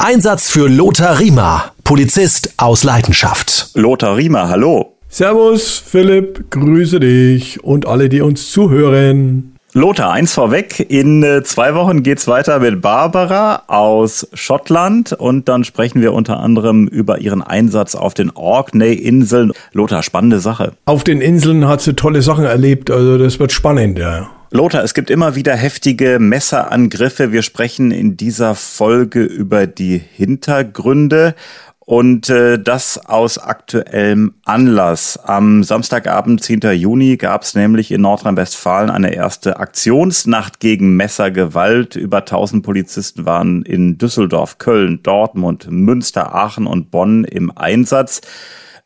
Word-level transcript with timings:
Einsatz 0.00 0.48
für 0.48 0.68
Lothar 0.68 1.18
Riemer, 1.18 1.72
Polizist 1.82 2.54
aus 2.56 2.84
Leidenschaft. 2.84 3.70
Lothar 3.74 4.16
Riemer, 4.16 4.48
hallo. 4.48 4.96
Servus, 5.08 5.82
Philipp, 5.84 6.52
grüße 6.52 7.00
dich 7.00 7.64
und 7.64 7.88
alle, 7.88 8.08
die 8.08 8.20
uns 8.20 8.52
zuhören. 8.52 9.56
Lothar, 9.72 10.12
eins 10.12 10.32
vorweg. 10.32 10.86
In 10.88 11.24
äh, 11.24 11.42
zwei 11.42 11.74
Wochen 11.74 12.04
geht's 12.04 12.28
weiter 12.28 12.60
mit 12.60 12.80
Barbara 12.80 13.64
aus 13.66 14.28
Schottland 14.34 15.14
und 15.14 15.48
dann 15.48 15.64
sprechen 15.64 16.00
wir 16.00 16.12
unter 16.12 16.38
anderem 16.38 16.86
über 16.86 17.18
ihren 17.18 17.42
Einsatz 17.42 17.96
auf 17.96 18.14
den 18.14 18.30
Orkney-Inseln. 18.30 19.52
Lothar, 19.72 20.04
spannende 20.04 20.38
Sache. 20.38 20.74
Auf 20.84 21.02
den 21.02 21.20
Inseln 21.20 21.66
hat 21.66 21.80
sie 21.80 21.94
tolle 21.94 22.22
Sachen 22.22 22.44
erlebt, 22.44 22.92
also 22.92 23.18
das 23.18 23.40
wird 23.40 23.50
spannend, 23.50 23.98
ja. 23.98 24.30
Lothar, 24.50 24.82
es 24.82 24.94
gibt 24.94 25.10
immer 25.10 25.34
wieder 25.34 25.54
heftige 25.54 26.18
Messerangriffe. 26.18 27.32
Wir 27.32 27.42
sprechen 27.42 27.90
in 27.90 28.16
dieser 28.16 28.54
Folge 28.54 29.22
über 29.22 29.66
die 29.66 29.98
Hintergründe. 29.98 31.34
Und 31.80 32.30
äh, 32.30 32.58
das 32.58 32.98
aus 33.06 33.36
aktuellem 33.38 34.34
Anlass. 34.44 35.18
Am 35.18 35.62
Samstagabend, 35.64 36.42
10. 36.42 36.60
Juni, 36.72 37.18
gab 37.18 37.42
es 37.42 37.54
nämlich 37.54 37.92
in 37.92 38.00
Nordrhein-Westfalen 38.02 38.90
eine 38.90 39.14
erste 39.14 39.58
Aktionsnacht 39.58 40.60
gegen 40.60 40.96
Messergewalt. 40.96 41.96
Über 41.96 42.18
1000 42.18 42.62
Polizisten 42.62 43.24
waren 43.26 43.62
in 43.62 43.98
Düsseldorf, 43.98 44.58
Köln, 44.58 45.02
Dortmund, 45.02 45.68
Münster, 45.70 46.34
Aachen 46.34 46.66
und 46.66 46.90
Bonn 46.90 47.24
im 47.24 47.50
Einsatz. 47.56 48.20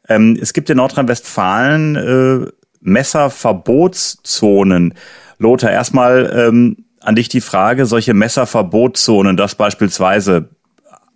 Ähm, 0.09 0.37
es 0.41 0.53
gibt 0.53 0.71
in 0.71 0.77
Nordrhein-Westfalen 0.77 1.97
äh, 1.97 2.47
Messerverbotszonen. 2.81 4.95
Lothar, 5.43 5.71
erstmal 5.71 6.33
ähm, 6.35 6.85
an 7.01 7.17
dich 7.17 7.29
die 7.29 7.41
Frage, 7.41 7.87
solche 7.87 8.15
Messerverbotszonen, 8.15 9.37
dass 9.37 9.55
beispielsweise 9.55 10.49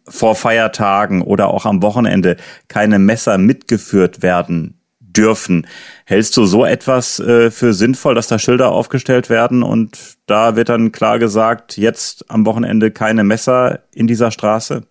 vor 0.08 0.34
Feiertagen 0.34 1.22
oder 1.22 1.48
auch 1.48 1.66
am 1.66 1.82
Wochenende 1.82 2.36
keine 2.68 2.98
Messer 2.98 3.38
mitgeführt 3.38 4.22
werden 4.22 4.80
dürfen. 5.00 5.66
Hältst 6.04 6.36
du 6.36 6.44
so 6.44 6.64
etwas 6.64 7.18
äh, 7.20 7.50
für 7.50 7.72
sinnvoll, 7.72 8.14
dass 8.14 8.28
da 8.28 8.38
Schilder 8.38 8.70
aufgestellt 8.70 9.30
werden 9.30 9.62
und 9.62 10.16
da 10.26 10.56
wird 10.56 10.68
dann 10.68 10.92
klar 10.92 11.18
gesagt, 11.18 11.76
jetzt 11.76 12.30
am 12.30 12.44
Wochenende 12.46 12.90
keine 12.90 13.24
Messer 13.24 13.80
in 13.92 14.06
dieser 14.06 14.30
Straße? 14.30 14.82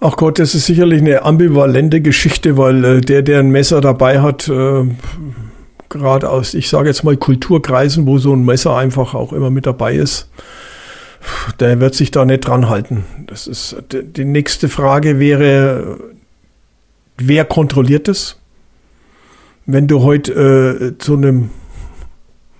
Ach 0.00 0.16
Gott, 0.16 0.38
das 0.38 0.54
ist 0.54 0.66
sicherlich 0.66 1.00
eine 1.00 1.22
ambivalente 1.24 2.00
Geschichte, 2.00 2.56
weil 2.56 2.84
äh, 2.84 3.00
der, 3.00 3.22
der 3.22 3.40
ein 3.40 3.50
Messer 3.50 3.80
dabei 3.80 4.20
hat, 4.20 4.48
äh, 4.48 4.84
gerade 5.88 6.30
aus, 6.30 6.54
ich 6.54 6.68
sage 6.68 6.88
jetzt 6.88 7.04
mal 7.04 7.16
Kulturkreisen, 7.16 8.06
wo 8.06 8.18
so 8.18 8.34
ein 8.34 8.44
Messer 8.44 8.76
einfach 8.76 9.14
auch 9.14 9.32
immer 9.32 9.50
mit 9.50 9.66
dabei 9.66 9.94
ist, 9.94 10.30
der 11.60 11.80
wird 11.80 11.94
sich 11.94 12.10
da 12.10 12.24
nicht 12.24 12.46
dran 12.46 12.68
halten. 12.68 13.04
Das 13.26 13.46
ist, 13.46 13.76
die 13.92 14.24
nächste 14.24 14.68
Frage 14.68 15.18
wäre, 15.18 15.98
wer 17.16 17.44
kontrolliert 17.44 18.08
es? 18.08 18.38
Wenn 19.66 19.86
du 19.86 20.02
heute 20.02 20.32
äh, 20.32 20.98
zu 20.98 21.14
einem 21.14 21.50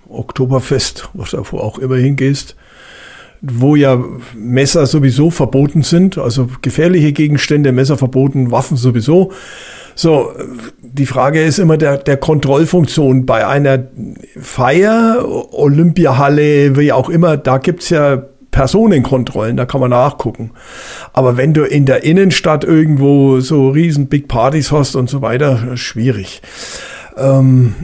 Oktoberfest, 0.09 1.09
was 1.13 1.31
du 1.31 1.37
auch 1.37 1.79
immer 1.79 1.97
hingehst, 1.97 2.55
wo 3.41 3.75
ja 3.75 4.03
Messer 4.35 4.85
sowieso 4.85 5.31
verboten 5.31 5.83
sind, 5.83 6.17
also 6.17 6.49
gefährliche 6.61 7.13
Gegenstände, 7.13 7.71
Messer 7.71 7.97
verboten, 7.97 8.51
Waffen 8.51 8.77
sowieso. 8.77 9.31
So, 9.99 10.31
die 10.81 11.05
Frage 11.05 11.43
ist 11.43 11.59
immer 11.59 11.75
der, 11.75 11.97
der 11.97 12.15
Kontrollfunktion. 12.15 13.25
Bei 13.25 13.45
einer 13.45 13.79
Feier, 14.39 15.25
Olympiahalle, 15.51 16.77
wie 16.77 16.93
auch 16.93 17.09
immer, 17.09 17.35
da 17.35 17.57
gibt's 17.57 17.89
ja 17.89 18.23
Personenkontrollen, 18.49 19.57
da 19.57 19.65
kann 19.65 19.81
man 19.81 19.89
nachgucken. 19.89 20.51
Aber 21.11 21.35
wenn 21.35 21.53
du 21.53 21.65
in 21.65 21.85
der 21.85 22.05
Innenstadt 22.05 22.63
irgendwo 22.63 23.41
so 23.41 23.71
riesen 23.71 24.07
Big 24.07 24.29
Partys 24.29 24.71
hast 24.71 24.95
und 24.95 25.09
so 25.09 25.21
weiter, 25.21 25.75
schwierig. 25.75 26.41
Ähm, 27.19 27.75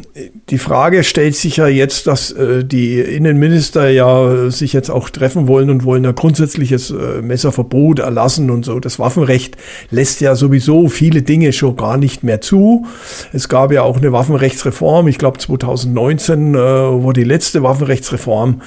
die 0.49 0.57
Frage 0.57 1.03
stellt 1.03 1.35
sich 1.35 1.57
ja 1.57 1.67
jetzt, 1.67 2.07
dass 2.07 2.31
äh, 2.31 2.63
die 2.63 2.99
Innenminister 2.99 3.89
ja 3.89 4.49
sich 4.49 4.73
jetzt 4.73 4.89
auch 4.89 5.09
treffen 5.09 5.47
wollen 5.47 5.69
und 5.69 5.83
wollen 5.83 6.05
ein 6.05 6.15
grundsätzliches 6.15 6.91
äh, 6.91 7.21
Messerverbot 7.21 7.99
erlassen 7.99 8.49
und 8.49 8.65
so. 8.65 8.79
Das 8.79 8.99
Waffenrecht 8.99 9.57
lässt 9.89 10.21
ja 10.21 10.35
sowieso 10.35 10.87
viele 10.87 11.21
Dinge 11.21 11.51
schon 11.53 11.75
gar 11.75 11.97
nicht 11.97 12.23
mehr 12.23 12.41
zu. 12.41 12.85
Es 13.33 13.49
gab 13.49 13.71
ja 13.71 13.81
auch 13.83 13.97
eine 13.97 14.11
Waffenrechtsreform, 14.11 15.07
ich 15.07 15.17
glaube 15.17 15.39
2019 15.39 16.55
äh, 16.55 16.57
wurde 16.57 17.21
die 17.21 17.27
letzte 17.27 17.63
Waffenrechtsreform. 17.63 18.61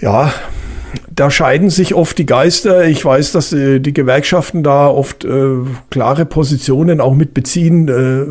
Ja, 0.00 0.32
da 1.14 1.30
scheiden 1.30 1.70
sich 1.70 1.94
oft 1.94 2.16
die 2.18 2.26
Geister. 2.26 2.86
Ich 2.86 3.04
weiß, 3.04 3.32
dass 3.32 3.52
äh, 3.52 3.80
die 3.80 3.92
Gewerkschaften 3.92 4.62
da 4.62 4.88
oft 4.88 5.24
äh, 5.24 5.56
klare 5.90 6.24
Positionen 6.24 7.00
auch 7.00 7.14
mitbeziehen, 7.14 7.88
äh, 7.88 8.26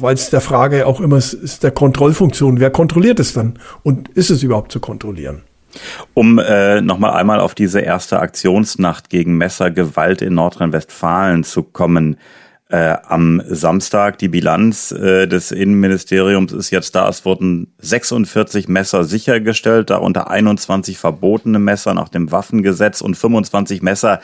weil 0.00 0.14
es 0.14 0.30
der 0.30 0.40
Frage 0.40 0.86
auch 0.86 1.00
immer 1.00 1.18
ist 1.18 1.62
der 1.62 1.70
Kontrollfunktion. 1.70 2.60
Wer 2.60 2.70
kontrolliert 2.70 3.20
es 3.20 3.32
dann? 3.32 3.58
Und 3.82 4.08
ist 4.10 4.30
es 4.30 4.42
überhaupt 4.42 4.72
zu 4.72 4.80
kontrollieren? 4.80 5.42
Um 6.14 6.38
äh, 6.38 6.80
nochmal 6.80 7.14
einmal 7.14 7.40
auf 7.40 7.54
diese 7.54 7.80
erste 7.80 8.20
Aktionsnacht 8.20 9.10
gegen 9.10 9.36
Messergewalt 9.36 10.22
in 10.22 10.34
Nordrhein-Westfalen 10.34 11.42
zu 11.42 11.64
kommen 11.64 12.16
äh, 12.74 12.96
am 13.06 13.40
Samstag. 13.46 14.18
Die 14.18 14.26
Bilanz 14.26 14.90
äh, 14.90 15.28
des 15.28 15.52
Innenministeriums 15.52 16.52
ist 16.52 16.70
jetzt 16.70 16.96
da. 16.96 17.08
Es 17.08 17.24
wurden 17.24 17.72
46 17.78 18.66
Messer 18.66 19.04
sichergestellt, 19.04 19.90
darunter 19.90 20.28
21 20.28 20.98
verbotene 20.98 21.60
Messer 21.60 21.94
nach 21.94 22.08
dem 22.08 22.32
Waffengesetz 22.32 23.00
und 23.00 23.16
25 23.16 23.80
Messer, 23.80 24.20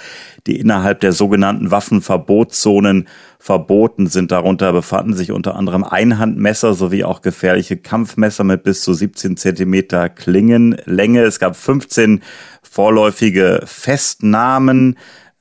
die 0.48 0.58
innerhalb 0.58 0.98
der 0.98 1.12
sogenannten 1.12 1.70
Waffenverbotszonen 1.70 3.06
verboten 3.38 4.08
sind. 4.08 4.32
Darunter 4.32 4.72
befanden 4.72 5.14
sich 5.14 5.30
unter 5.30 5.54
anderem 5.54 5.84
Einhandmesser 5.84 6.74
sowie 6.74 7.04
auch 7.04 7.22
gefährliche 7.22 7.76
Kampfmesser 7.76 8.42
mit 8.42 8.64
bis 8.64 8.82
zu 8.82 8.94
17 8.94 9.36
Zentimeter 9.36 10.08
Klingenlänge. 10.08 11.22
Es 11.22 11.38
gab 11.38 11.54
15 11.54 12.20
vorläufige 12.62 13.62
Festnahmen. 13.64 14.96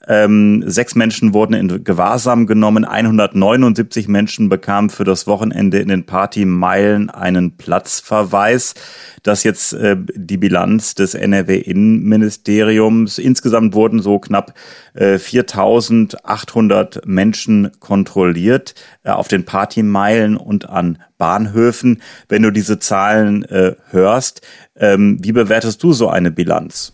Ähm, 0.09 0.63
sechs 0.65 0.95
Menschen 0.95 1.33
wurden 1.35 1.53
in 1.53 1.83
Gewahrsam 1.83 2.47
genommen. 2.47 2.83
179 2.83 4.07
Menschen 4.07 4.49
bekamen 4.49 4.89
für 4.89 5.03
das 5.03 5.27
Wochenende 5.27 5.77
in 5.77 5.87
den 5.87 6.07
Partymeilen 6.07 7.11
einen 7.11 7.57
Platzverweis. 7.57 8.73
Das 9.21 9.43
jetzt 9.43 9.73
äh, 9.73 9.97
die 10.15 10.37
Bilanz 10.37 10.95
des 10.95 11.13
NRW-Innenministeriums. 11.13 13.19
Insgesamt 13.19 13.75
wurden 13.75 14.01
so 14.01 14.17
knapp 14.17 14.55
äh, 14.95 15.19
4800 15.19 17.05
Menschen 17.05 17.69
kontrolliert 17.79 18.73
äh, 19.03 19.11
auf 19.11 19.27
den 19.27 19.45
Partymeilen 19.45 20.37
und 20.37 20.67
an 20.67 20.97
Bahnhöfen. 21.19 22.01
Wenn 22.27 22.41
du 22.41 22.51
diese 22.51 22.79
Zahlen 22.79 23.45
äh, 23.45 23.75
hörst, 23.91 24.41
ähm, 24.75 25.19
wie 25.21 25.33
bewertest 25.33 25.83
du 25.83 25.93
so 25.93 26.09
eine 26.09 26.31
Bilanz? 26.31 26.93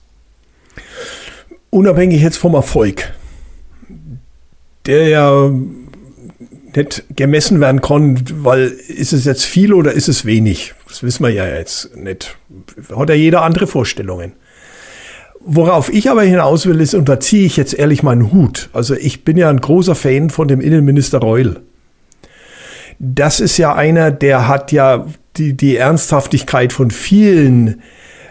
Unabhängig 1.69 2.21
jetzt 2.21 2.37
vom 2.37 2.53
Erfolg, 2.53 3.13
der 4.85 5.07
ja 5.07 5.51
nicht 6.75 7.03
gemessen 7.15 7.61
werden 7.61 7.81
kann, 7.81 8.21
weil 8.43 8.67
ist 8.87 9.13
es 9.13 9.25
jetzt 9.25 9.45
viel 9.45 9.73
oder 9.73 9.93
ist 9.93 10.09
es 10.09 10.25
wenig? 10.25 10.73
Das 10.87 11.03
wissen 11.03 11.23
wir 11.23 11.31
ja 11.31 11.47
jetzt 11.47 11.95
nicht. 11.95 12.37
Hat 12.95 13.09
ja 13.09 13.15
jeder 13.15 13.43
andere 13.43 13.67
Vorstellungen. 13.67 14.33
Worauf 15.39 15.93
ich 15.93 16.09
aber 16.09 16.23
hinaus 16.23 16.65
will, 16.65 16.81
ist, 16.81 16.95
und 16.95 17.07
da 17.07 17.19
ziehe 17.19 17.45
ich 17.45 17.55
jetzt 17.55 17.73
ehrlich 17.73 18.01
meinen 18.01 18.31
Hut. 18.31 18.69
Also 18.73 18.95
ich 18.95 19.23
bin 19.23 19.37
ja 19.37 19.49
ein 19.49 19.61
großer 19.61 19.93
Fan 19.95 20.29
von 20.31 20.47
dem 20.47 20.59
Innenminister 20.59 21.19
Reul. 21.19 21.61
Das 22.99 23.39
ist 23.39 23.57
ja 23.57 23.75
einer, 23.75 24.09
der 24.11 24.47
hat 24.47 24.71
ja 24.71 25.05
die, 25.37 25.53
die 25.53 25.75
Ernsthaftigkeit 25.75 26.73
von 26.73 26.91
vielen 26.91 27.81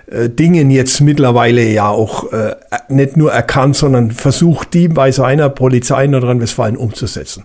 äh, 0.06 0.28
Dingen 0.28 0.70
jetzt 0.70 1.00
mittlerweile 1.00 1.62
ja 1.64 1.88
auch 1.88 2.32
äh, 2.32 2.54
nicht 2.88 3.16
nur 3.16 3.32
erkannt, 3.32 3.76
sondern 3.76 4.10
versucht, 4.10 4.74
die 4.74 4.88
bei 4.88 5.12
seiner 5.12 5.48
Polizei 5.48 6.04
in 6.04 6.10
Nordrhein-Westfalen 6.10 6.76
umzusetzen. 6.76 7.44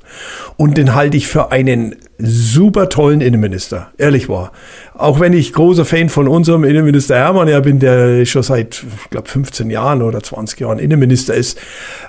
Und 0.58 0.78
den 0.78 0.96
halte 0.96 1.18
ich 1.18 1.28
für 1.28 1.52
einen 1.52 1.96
super 2.18 2.90
tollen 2.90 3.22
Innenminister, 3.22 3.92
ehrlich 3.98 4.28
war. 4.28 4.52
Auch 4.94 5.20
wenn 5.20 5.34
ich 5.34 5.54
großer 5.54 5.86
Fan 5.86 6.10
von 6.10 6.28
unserem 6.28 6.66
Innenminister 6.66 7.16
Hermann 7.16 7.48
ja 7.48 7.62
bin, 7.62 7.80
der 7.80 8.26
schon 8.26 8.44
seit, 8.44 8.84
ich 9.04 9.10
glaube, 9.10 9.30
15 9.30 9.70
Jahren 9.70 10.02
oder 10.02 10.22
20 10.22 10.60
Jahren 10.60 10.80
Innenminister 10.80 11.34
ist, 11.34 11.58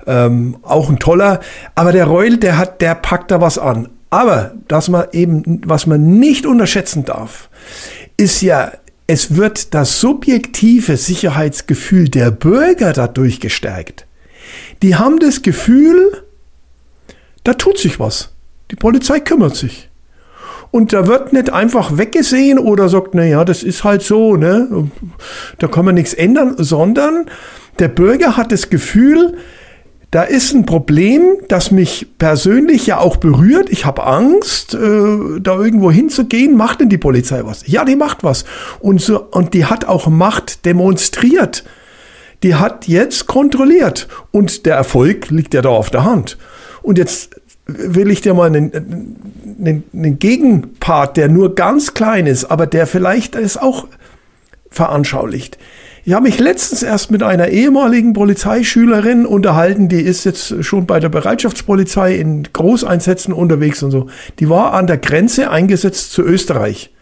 ähm, 0.06 0.56
auch 0.62 0.88
ein 0.88 0.98
toller. 0.98 1.40
Aber 1.76 1.92
der 1.92 2.06
Reul, 2.06 2.38
der 2.38 2.58
hat, 2.58 2.80
der 2.80 2.96
packt 2.96 3.30
da 3.30 3.40
was 3.40 3.58
an. 3.58 3.88
Aber, 4.10 4.52
dass 4.66 4.88
man 4.88 5.04
eben, 5.12 5.62
was 5.64 5.86
man 5.86 6.18
nicht 6.18 6.44
unterschätzen 6.44 7.04
darf, 7.04 7.48
ist 8.16 8.42
ja 8.42 8.72
es 9.12 9.34
wird 9.34 9.74
das 9.74 10.00
subjektive 10.00 10.96
Sicherheitsgefühl 10.96 12.08
der 12.08 12.30
Bürger 12.30 12.92
dadurch 12.92 13.40
gestärkt. 13.40 14.06
Die 14.82 14.94
haben 14.94 15.18
das 15.18 15.42
Gefühl, 15.42 16.22
da 17.42 17.54
tut 17.54 17.76
sich 17.76 17.98
was. 17.98 18.32
Die 18.70 18.76
Polizei 18.76 19.18
kümmert 19.18 19.56
sich. 19.56 19.90
Und 20.70 20.92
da 20.92 21.08
wird 21.08 21.32
nicht 21.32 21.52
einfach 21.52 21.98
weggesehen 21.98 22.60
oder 22.60 22.88
sagt, 22.88 23.16
na 23.16 23.24
ja, 23.24 23.44
das 23.44 23.64
ist 23.64 23.82
halt 23.82 24.02
so, 24.02 24.36
ne? 24.36 24.88
Da 25.58 25.66
kann 25.66 25.84
man 25.84 25.96
nichts 25.96 26.14
ändern, 26.14 26.54
sondern 26.58 27.26
der 27.80 27.88
Bürger 27.88 28.36
hat 28.36 28.52
das 28.52 28.70
Gefühl, 28.70 29.38
da 30.10 30.24
ist 30.24 30.52
ein 30.52 30.66
Problem, 30.66 31.36
das 31.46 31.70
mich 31.70 32.06
persönlich 32.18 32.86
ja 32.86 32.98
auch 32.98 33.16
berührt. 33.16 33.70
Ich 33.70 33.84
habe 33.86 34.04
Angst, 34.04 34.74
äh, 34.74 34.78
da 35.40 35.58
irgendwo 35.58 35.92
hinzugehen. 35.92 36.56
Macht 36.56 36.80
denn 36.80 36.88
die 36.88 36.98
Polizei 36.98 37.42
was? 37.44 37.62
Ja, 37.66 37.84
die 37.84 37.94
macht 37.94 38.24
was. 38.24 38.44
Und, 38.80 39.00
so, 39.00 39.20
und 39.20 39.54
die 39.54 39.66
hat 39.66 39.84
auch 39.84 40.08
Macht 40.08 40.64
demonstriert. 40.64 41.64
Die 42.42 42.56
hat 42.56 42.88
jetzt 42.88 43.28
kontrolliert. 43.28 44.08
Und 44.32 44.66
der 44.66 44.74
Erfolg 44.74 45.30
liegt 45.30 45.54
ja 45.54 45.62
da 45.62 45.68
auf 45.68 45.90
der 45.90 46.02
Hand. 46.02 46.38
Und 46.82 46.98
jetzt 46.98 47.40
will 47.66 48.10
ich 48.10 48.20
dir 48.20 48.34
mal 48.34 48.48
einen, 48.48 48.72
einen, 49.60 49.84
einen 49.94 50.18
Gegenpart, 50.18 51.18
der 51.18 51.28
nur 51.28 51.54
ganz 51.54 51.94
klein 51.94 52.26
ist, 52.26 52.46
aber 52.46 52.66
der 52.66 52.88
vielleicht 52.88 53.36
es 53.36 53.56
auch 53.56 53.86
veranschaulicht. 54.70 55.56
Ich 56.10 56.16
habe 56.16 56.26
mich 56.26 56.40
letztens 56.40 56.82
erst 56.82 57.12
mit 57.12 57.22
einer 57.22 57.50
ehemaligen 57.50 58.14
Polizeischülerin 58.14 59.26
unterhalten, 59.26 59.88
die 59.88 60.00
ist 60.00 60.24
jetzt 60.24 60.64
schon 60.64 60.84
bei 60.84 60.98
der 60.98 61.08
Bereitschaftspolizei 61.08 62.16
in 62.16 62.48
Großeinsätzen 62.52 63.32
unterwegs 63.32 63.80
und 63.84 63.92
so. 63.92 64.08
Die 64.40 64.48
war 64.48 64.72
an 64.72 64.88
der 64.88 64.98
Grenze 64.98 65.52
eingesetzt 65.52 66.10
zu 66.10 66.22
Österreich. 66.22 66.92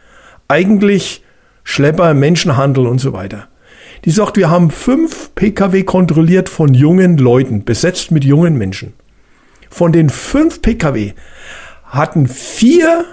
Eigentlich 0.46 1.24
Schlepper, 1.64 2.12
Menschenhandel 2.12 2.86
und 2.86 2.98
so 2.98 3.14
weiter. 3.14 3.48
Die 4.04 4.10
sagt, 4.10 4.36
wir 4.36 4.50
haben 4.50 4.70
fünf 4.70 5.34
Pkw 5.34 5.84
kontrolliert 5.84 6.50
von 6.50 6.74
jungen 6.74 7.16
Leuten, 7.16 7.64
besetzt 7.64 8.10
mit 8.10 8.26
jungen 8.26 8.58
Menschen. 8.58 8.92
Von 9.70 9.90
den 9.90 10.10
fünf 10.10 10.60
Pkw 10.60 11.14
hatten 11.84 12.26
vier 12.26 13.06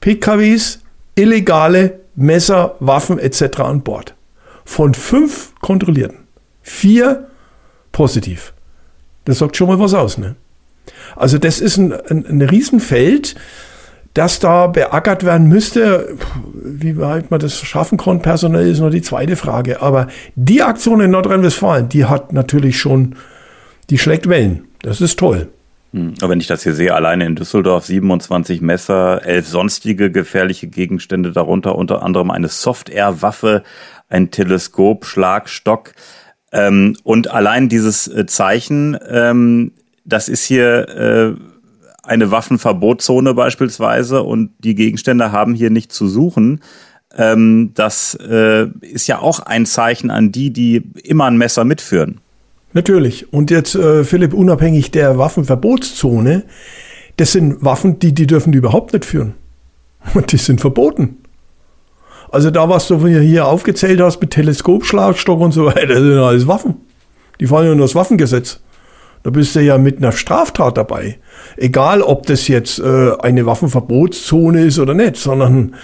PKWs 0.00 0.80
illegale 1.16 2.00
Messer, 2.14 2.76
Waffen 2.80 3.18
etc. 3.18 3.60
an 3.60 3.82
Bord. 3.82 4.14
Von 4.64 4.94
fünf 4.94 5.52
kontrollierten, 5.60 6.18
vier 6.62 7.28
positiv. 7.92 8.52
Das 9.24 9.38
sagt 9.38 9.56
schon 9.56 9.68
mal 9.68 9.78
was 9.78 9.94
aus, 9.94 10.18
ne? 10.18 10.36
Also 11.16 11.38
das 11.38 11.60
ist 11.60 11.76
ein, 11.76 11.92
ein, 11.92 12.26
ein 12.26 12.42
Riesenfeld, 12.42 13.34
das 14.14 14.38
da 14.38 14.66
beackert 14.66 15.24
werden 15.24 15.48
müsste. 15.48 16.16
Wie 16.54 16.98
weit 16.98 17.30
man 17.30 17.40
das 17.40 17.58
schaffen 17.58 17.98
kann, 17.98 18.22
personell 18.22 18.70
ist 18.70 18.80
noch 18.80 18.90
die 18.90 19.02
zweite 19.02 19.36
Frage. 19.36 19.82
Aber 19.82 20.08
die 20.34 20.62
Aktion 20.62 21.00
in 21.00 21.10
Nordrhein-Westfalen, 21.10 21.88
die 21.88 22.04
hat 22.04 22.32
natürlich 22.32 22.78
schon, 22.78 23.16
die 23.90 23.98
schlägt 23.98 24.28
Wellen. 24.28 24.64
Das 24.82 25.00
ist 25.00 25.18
toll. 25.18 25.48
Hm, 25.94 26.14
aber 26.20 26.30
wenn 26.30 26.40
ich 26.40 26.48
das 26.48 26.64
hier 26.64 26.74
sehe, 26.74 26.92
alleine 26.92 27.24
in 27.24 27.36
Düsseldorf 27.36 27.86
27 27.86 28.60
Messer, 28.60 29.24
elf 29.24 29.46
sonstige 29.46 30.10
gefährliche 30.10 30.66
Gegenstände, 30.66 31.30
darunter 31.30 31.76
unter 31.76 32.02
anderem 32.02 32.32
eine 32.32 32.48
Soft-Air-Waffe, 32.48 33.62
ein 34.08 34.32
Teleskop, 34.32 35.06
Schlagstock. 35.06 35.94
Ähm, 36.50 36.96
und 37.04 37.30
allein 37.30 37.68
dieses 37.68 38.08
äh, 38.08 38.26
Zeichen, 38.26 38.98
ähm, 39.08 39.70
das 40.04 40.28
ist 40.28 40.42
hier 40.42 40.88
äh, 40.88 41.34
eine 42.02 42.32
Waffenverbotszone 42.32 43.32
beispielsweise 43.34 44.24
und 44.24 44.50
die 44.58 44.74
Gegenstände 44.74 45.30
haben 45.30 45.54
hier 45.54 45.70
nicht 45.70 45.92
zu 45.92 46.08
suchen. 46.08 46.60
Ähm, 47.16 47.70
das 47.74 48.16
äh, 48.16 48.66
ist 48.80 49.06
ja 49.06 49.20
auch 49.20 49.38
ein 49.38 49.64
Zeichen 49.64 50.10
an 50.10 50.32
die, 50.32 50.52
die 50.52 50.78
immer 51.04 51.26
ein 51.26 51.38
Messer 51.38 51.64
mitführen. 51.64 52.20
Natürlich. 52.74 53.32
Und 53.32 53.50
jetzt, 53.50 53.74
äh, 53.76 54.04
Philipp, 54.04 54.34
unabhängig 54.34 54.90
der 54.90 55.16
Waffenverbotszone, 55.16 56.42
das 57.16 57.32
sind 57.32 57.64
Waffen, 57.64 58.00
die, 58.00 58.12
die 58.12 58.26
dürfen 58.26 58.52
die 58.52 58.58
überhaupt 58.58 58.92
nicht 58.92 59.04
führen. 59.04 59.34
Und 60.14 60.32
die 60.32 60.36
sind 60.36 60.60
verboten. 60.60 61.18
Also 62.30 62.50
da, 62.50 62.68
was 62.68 62.88
du 62.88 63.06
hier 63.06 63.46
aufgezählt 63.46 64.00
hast 64.00 64.20
mit 64.20 64.32
Teleskopschlagstock 64.32 65.38
und 65.38 65.52
so 65.52 65.66
weiter, 65.66 65.86
das 65.86 65.98
sind 65.98 66.18
alles 66.18 66.48
Waffen. 66.48 66.74
Die 67.38 67.46
fallen 67.46 67.66
ja 67.66 67.72
unter 67.72 67.84
das 67.84 67.94
Waffengesetz. 67.94 68.60
Da 69.24 69.30
bist 69.30 69.56
du 69.56 69.60
ja 69.60 69.78
mit 69.78 69.96
einer 69.98 70.12
Straftat 70.12 70.76
dabei. 70.76 71.16
Egal, 71.56 72.02
ob 72.02 72.26
das 72.26 72.46
jetzt 72.46 72.78
äh, 72.78 73.12
eine 73.20 73.46
Waffenverbotszone 73.46 74.62
ist 74.62 74.78
oder 74.78 74.92
nicht, 74.92 75.16
sondern 75.16 75.76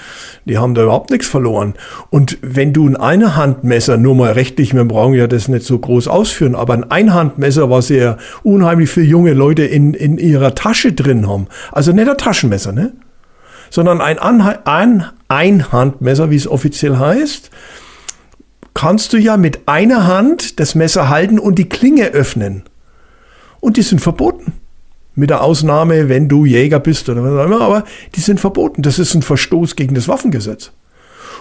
die 0.45 0.59
haben 0.59 0.75
da 0.75 0.83
überhaupt 0.83 1.09
nichts 1.09 1.27
verloren. 1.27 1.73
Und 2.11 2.37
wenn 2.43 2.75
du 2.75 2.87
ein 2.87 2.97
Einhandmesser, 2.97 3.97
nur 3.97 4.15
mal 4.15 4.33
rechtlich, 4.33 4.75
wir 4.75 4.85
brauchen 4.85 5.15
ja 5.15 5.27
das 5.27 5.49
nicht 5.49 5.65
so 5.65 5.79
groß 5.79 6.07
ausführen, 6.07 6.55
aber 6.55 6.75
ein 6.75 6.91
Einhandmesser, 6.91 7.71
was 7.71 7.89
ja 7.89 8.19
unheimlich 8.43 8.91
viele 8.91 9.07
junge 9.07 9.33
Leute 9.33 9.65
in, 9.65 9.95
in 9.95 10.19
ihrer 10.19 10.55
Tasche 10.55 10.93
drin 10.93 11.27
haben, 11.27 11.47
also 11.73 11.93
nicht 11.93 12.11
ein 12.11 12.19
Taschenmesser, 12.19 12.73
ne? 12.73 12.93
sondern 13.71 14.03
ein, 14.03 14.19
Anha 14.19 14.59
ein 14.65 15.07
Einhandmesser, 15.29 16.29
wie 16.29 16.37
es 16.37 16.47
offiziell 16.47 16.99
heißt, 16.99 17.51
kannst 18.75 19.15
du 19.15 19.17
ja 19.17 19.39
mit 19.39 19.67
einer 19.67 20.07
Hand 20.07 20.61
das 20.61 20.75
Messer 20.75 21.09
halten 21.09 21.39
und 21.39 21.59
die 21.59 21.71
Klinge 21.71 22.09
öffnen. 22.09 22.65
Und 23.61 23.77
die 23.77 23.83
sind 23.83 24.01
verboten. 24.01 24.53
Mit 25.15 25.31
der 25.31 25.43
Ausnahme, 25.43 26.09
wenn 26.09 26.29
du 26.29 26.45
Jäger 26.45 26.81
bist 26.81 27.09
oder 27.09 27.23
was 27.23 27.33
auch 27.33 27.47
immer, 27.47 27.61
aber 27.61 27.85
die 28.15 28.21
sind 28.21 28.41
verboten. 28.41 28.83
Das 28.83 28.99
ist 28.99 29.15
ein 29.15 29.23
Verstoß 29.23 29.77
gegen 29.77 29.95
das 29.95 30.09
Waffengesetz. 30.09 30.73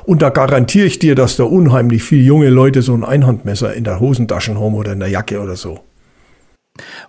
Und 0.06 0.22
da 0.22 0.30
garantiere 0.30 0.88
ich 0.88 1.00
dir, 1.00 1.16
dass 1.16 1.38
da 1.38 1.44
unheimlich 1.44 2.04
viele 2.04 2.24
junge 2.24 2.50
Leute 2.50 2.82
so 2.82 2.94
ein 2.94 3.04
Einhandmesser 3.04 3.74
in 3.74 3.84
der 3.84 4.00
Hosentasche 4.00 4.56
haben 4.56 4.74
oder 4.74 4.94
in 4.94 5.00
der 5.00 5.10
Jacke 5.10 5.40
oder 5.40 5.56
so. 5.56 5.80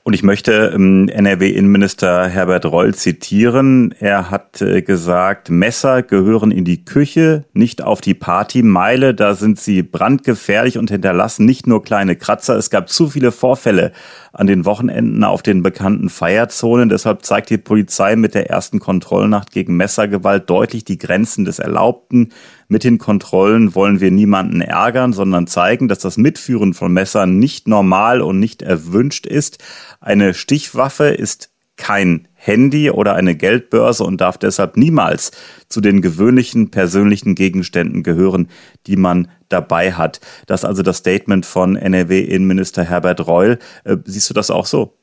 Und 0.02 0.14
ich 0.14 0.22
möchte 0.22 0.72
ähm, 0.74 1.08
NRW-Innenminister 1.08 2.26
Herbert 2.26 2.66
Reul 2.66 2.94
zitieren. 2.94 3.94
Er 3.98 4.30
hat 4.30 4.60
äh, 4.62 4.82
gesagt, 4.82 5.50
Messer 5.50 6.02
gehören 6.02 6.50
in 6.50 6.64
die 6.64 6.84
Küche, 6.84 7.44
nicht 7.52 7.82
auf 7.82 8.00
die 8.00 8.14
Partymeile. 8.14 9.14
Da 9.14 9.34
sind 9.34 9.60
sie 9.60 9.82
brandgefährlich 9.82 10.78
und 10.78 10.90
hinterlassen 10.90 11.46
nicht 11.46 11.66
nur 11.66 11.82
kleine 11.82 12.16
Kratzer. 12.16 12.56
Es 12.56 12.70
gab 12.70 12.88
zu 12.88 13.08
viele 13.08 13.32
Vorfälle 13.32 13.92
an 14.32 14.46
den 14.46 14.64
Wochenenden 14.64 15.24
auf 15.24 15.42
den 15.42 15.62
bekannten 15.62 16.08
Feierzonen. 16.08 16.88
Deshalb 16.88 17.24
zeigt 17.24 17.50
die 17.50 17.58
Polizei 17.58 18.16
mit 18.16 18.34
der 18.34 18.50
ersten 18.50 18.80
Kontrollnacht 18.80 19.50
gegen 19.50 19.76
Messergewalt 19.76 20.48
deutlich 20.48 20.84
die 20.84 20.98
Grenzen 20.98 21.44
des 21.44 21.58
Erlaubten. 21.58 22.32
Mit 22.72 22.84
den 22.84 22.98
Kontrollen 22.98 23.74
wollen 23.74 23.98
wir 23.98 24.12
niemanden 24.12 24.60
ärgern, 24.60 25.12
sondern 25.12 25.48
zeigen, 25.48 25.88
dass 25.88 25.98
das 25.98 26.16
Mitführen 26.16 26.72
von 26.72 26.92
Messern 26.92 27.40
nicht 27.40 27.66
normal 27.66 28.22
und 28.22 28.38
nicht 28.38 28.62
erwünscht 28.62 29.26
ist. 29.26 29.58
Eine 30.00 30.34
Stichwaffe 30.34 31.06
ist 31.06 31.50
kein 31.76 32.28
Handy 32.34 32.88
oder 32.92 33.16
eine 33.16 33.34
Geldbörse 33.34 34.04
und 34.04 34.20
darf 34.20 34.38
deshalb 34.38 34.76
niemals 34.76 35.32
zu 35.68 35.80
den 35.80 36.00
gewöhnlichen 36.00 36.70
persönlichen 36.70 37.34
Gegenständen 37.34 38.04
gehören, 38.04 38.46
die 38.86 38.96
man 38.96 39.26
dabei 39.48 39.94
hat. 39.94 40.20
Das 40.46 40.60
ist 40.60 40.64
also 40.64 40.82
das 40.82 40.98
Statement 40.98 41.46
von 41.46 41.74
NRW-Innenminister 41.74 42.84
Herbert 42.84 43.26
Reul. 43.26 43.58
Äh, 43.82 43.96
siehst 44.04 44.30
du 44.30 44.34
das 44.34 44.48
auch 44.48 44.66
so? 44.66 44.96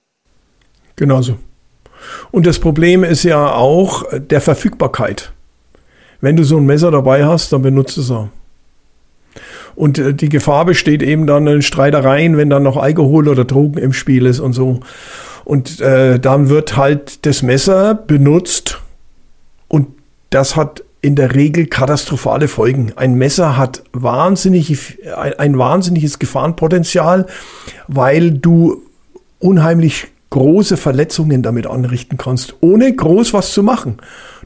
Genauso. 0.95 1.37
Und 2.31 2.47
das 2.47 2.59
Problem 2.59 3.03
ist 3.03 3.23
ja 3.23 3.51
auch 3.51 4.05
der 4.13 4.39
Verfügbarkeit. 4.39 5.33
Wenn 6.21 6.35
du 6.35 6.43
so 6.43 6.57
ein 6.57 6.65
Messer 6.65 6.91
dabei 6.91 7.25
hast, 7.25 7.53
dann 7.53 7.61
benutzt 7.61 7.97
es 7.97 8.11
auch. 8.11 8.29
Und 9.75 9.99
äh, 9.99 10.13
die 10.13 10.29
Gefahr 10.29 10.65
besteht 10.65 11.03
eben 11.03 11.27
dann 11.27 11.45
in 11.47 11.61
Streitereien, 11.61 12.35
wenn 12.37 12.49
dann 12.49 12.63
noch 12.63 12.77
Alkohol 12.77 13.27
oder 13.27 13.45
Drogen 13.45 13.77
im 13.77 13.93
Spiel 13.93 14.25
ist 14.25 14.39
und 14.39 14.53
so. 14.53 14.79
Und 15.45 15.79
äh, 15.79 16.19
dann 16.19 16.49
wird 16.49 16.75
halt 16.75 17.25
das 17.25 17.43
Messer 17.43 17.95
benutzt 17.95 18.81
und 19.67 19.87
das 20.29 20.55
hat 20.55 20.83
in 21.01 21.15
der 21.15 21.35
Regel 21.35 21.67
katastrophale 21.67 22.47
Folgen. 22.47 22.91
Ein 22.95 23.15
Messer 23.15 23.55
hat 23.55 23.83
wahnsinnig, 23.93 24.97
ein, 25.15 25.33
ein 25.33 25.57
wahnsinniges 25.57 26.19
Gefahrenpotenzial, 26.19 27.27
weil 27.87 28.31
du 28.31 28.81
unheimlich 29.39 30.07
große 30.31 30.75
Verletzungen 30.75 31.43
damit 31.43 31.67
anrichten 31.67 32.17
kannst, 32.17 32.55
ohne 32.61 32.93
groß 32.93 33.33
was 33.33 33.53
zu 33.53 33.63
machen. 33.63 33.97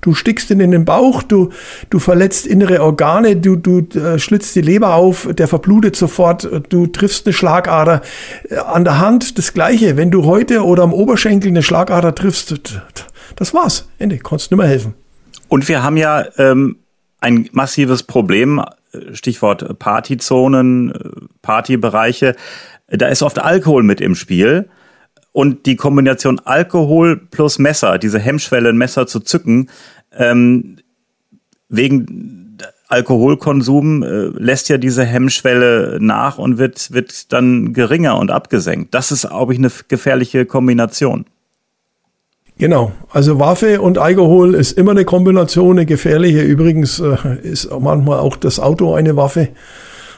Du 0.02 0.16
stickst 0.16 0.50
ihn 0.50 0.60
in 0.60 0.72
den 0.72 0.84
Bauch, 0.84 1.22
du, 1.22 1.50
du 1.92 2.00
verletzt 2.00 2.48
innere 2.48 2.82
Organe, 2.82 3.38
du, 3.38 3.56
du 3.56 3.80
äh, 3.98 4.18
schlitzt 4.18 4.56
die 4.56 4.62
Leber 4.62 4.96
auf, 4.96 5.30
der 5.32 5.48
verblutet 5.48 5.96
sofort, 5.96 6.50
du 6.70 6.88
triffst 6.88 7.28
eine 7.28 7.34
Schlagader. 7.34 8.02
Äh, 8.50 8.58
an 8.58 8.84
der 8.84 9.00
Hand 9.00 9.38
das 9.38 9.54
Gleiche. 9.54 9.98
Wenn 9.98 10.10
du 10.10 10.26
heute 10.26 10.66
oder 10.66 10.84
am 10.84 10.94
Oberschenkel 10.94 11.50
eine 11.50 11.64
Schlagader 11.64 12.16
triffst, 12.16 12.82
das 13.36 13.54
war's. 13.54 13.88
Ende. 14.00 14.18
Kannst 14.18 14.52
nicht 14.52 14.58
mehr 14.58 14.68
helfen. 14.68 14.96
Und 15.48 15.68
wir 15.68 15.84
haben 15.84 15.98
ja 15.98 16.26
ähm, 16.38 16.78
ein 17.20 17.50
massives 17.52 18.04
Problem, 18.04 18.60
äh, 18.94 19.14
Stichwort 19.14 19.78
Partyzonen, 19.80 20.92
äh, 20.92 21.10
Partybereiche. 21.42 22.36
Da 22.88 23.08
ist 23.08 23.22
oft 23.22 23.40
Alkohol 23.40 23.84
mit 23.84 24.02
im 24.02 24.16
Spiel. 24.16 24.70
Und 25.34 25.66
die 25.66 25.76
Kombination 25.76 26.40
Alkohol 26.44 27.18
plus 27.18 27.58
Messer, 27.58 27.98
diese 27.98 28.20
Hemmschwelle, 28.20 28.70
ein 28.70 28.78
Messer 28.78 29.08
zu 29.08 29.22
zücken, 29.22 29.70
ähm, 30.18 30.78
wegen 31.70 32.58
Alkoholkonsum 32.92 34.04
äh, 34.04 34.08
lässt 34.38 34.68
ja 34.68 34.78
diese 34.78 35.06
Hemmschwelle 35.06 35.98
nach 36.02 36.38
und 36.38 36.58
wird, 36.58 36.92
wird 36.92 37.32
dann 37.32 37.74
geringer 37.74 38.18
und 38.20 38.32
abgesenkt. 38.32 38.94
Das 38.94 39.12
ist, 39.12 39.30
glaube 39.30 39.54
ich, 39.54 39.60
eine 39.60 39.72
gefährliche 39.88 40.46
Kombination. 40.46 41.26
Genau, 42.58 42.92
also 43.10 43.40
Waffe 43.40 43.82
und 43.82 43.98
Alkohol 43.98 44.54
ist 44.54 44.74
immer 44.74 44.92
eine 44.92 45.06
Kombination, 45.06 45.78
eine 45.78 45.86
gefährliche. 45.86 46.42
Übrigens 46.42 47.00
äh, 47.00 47.16
ist 47.42 47.70
manchmal 47.80 48.20
auch 48.20 48.36
das 48.36 48.60
Auto 48.60 48.94
eine 48.94 49.16
Waffe. 49.16 49.50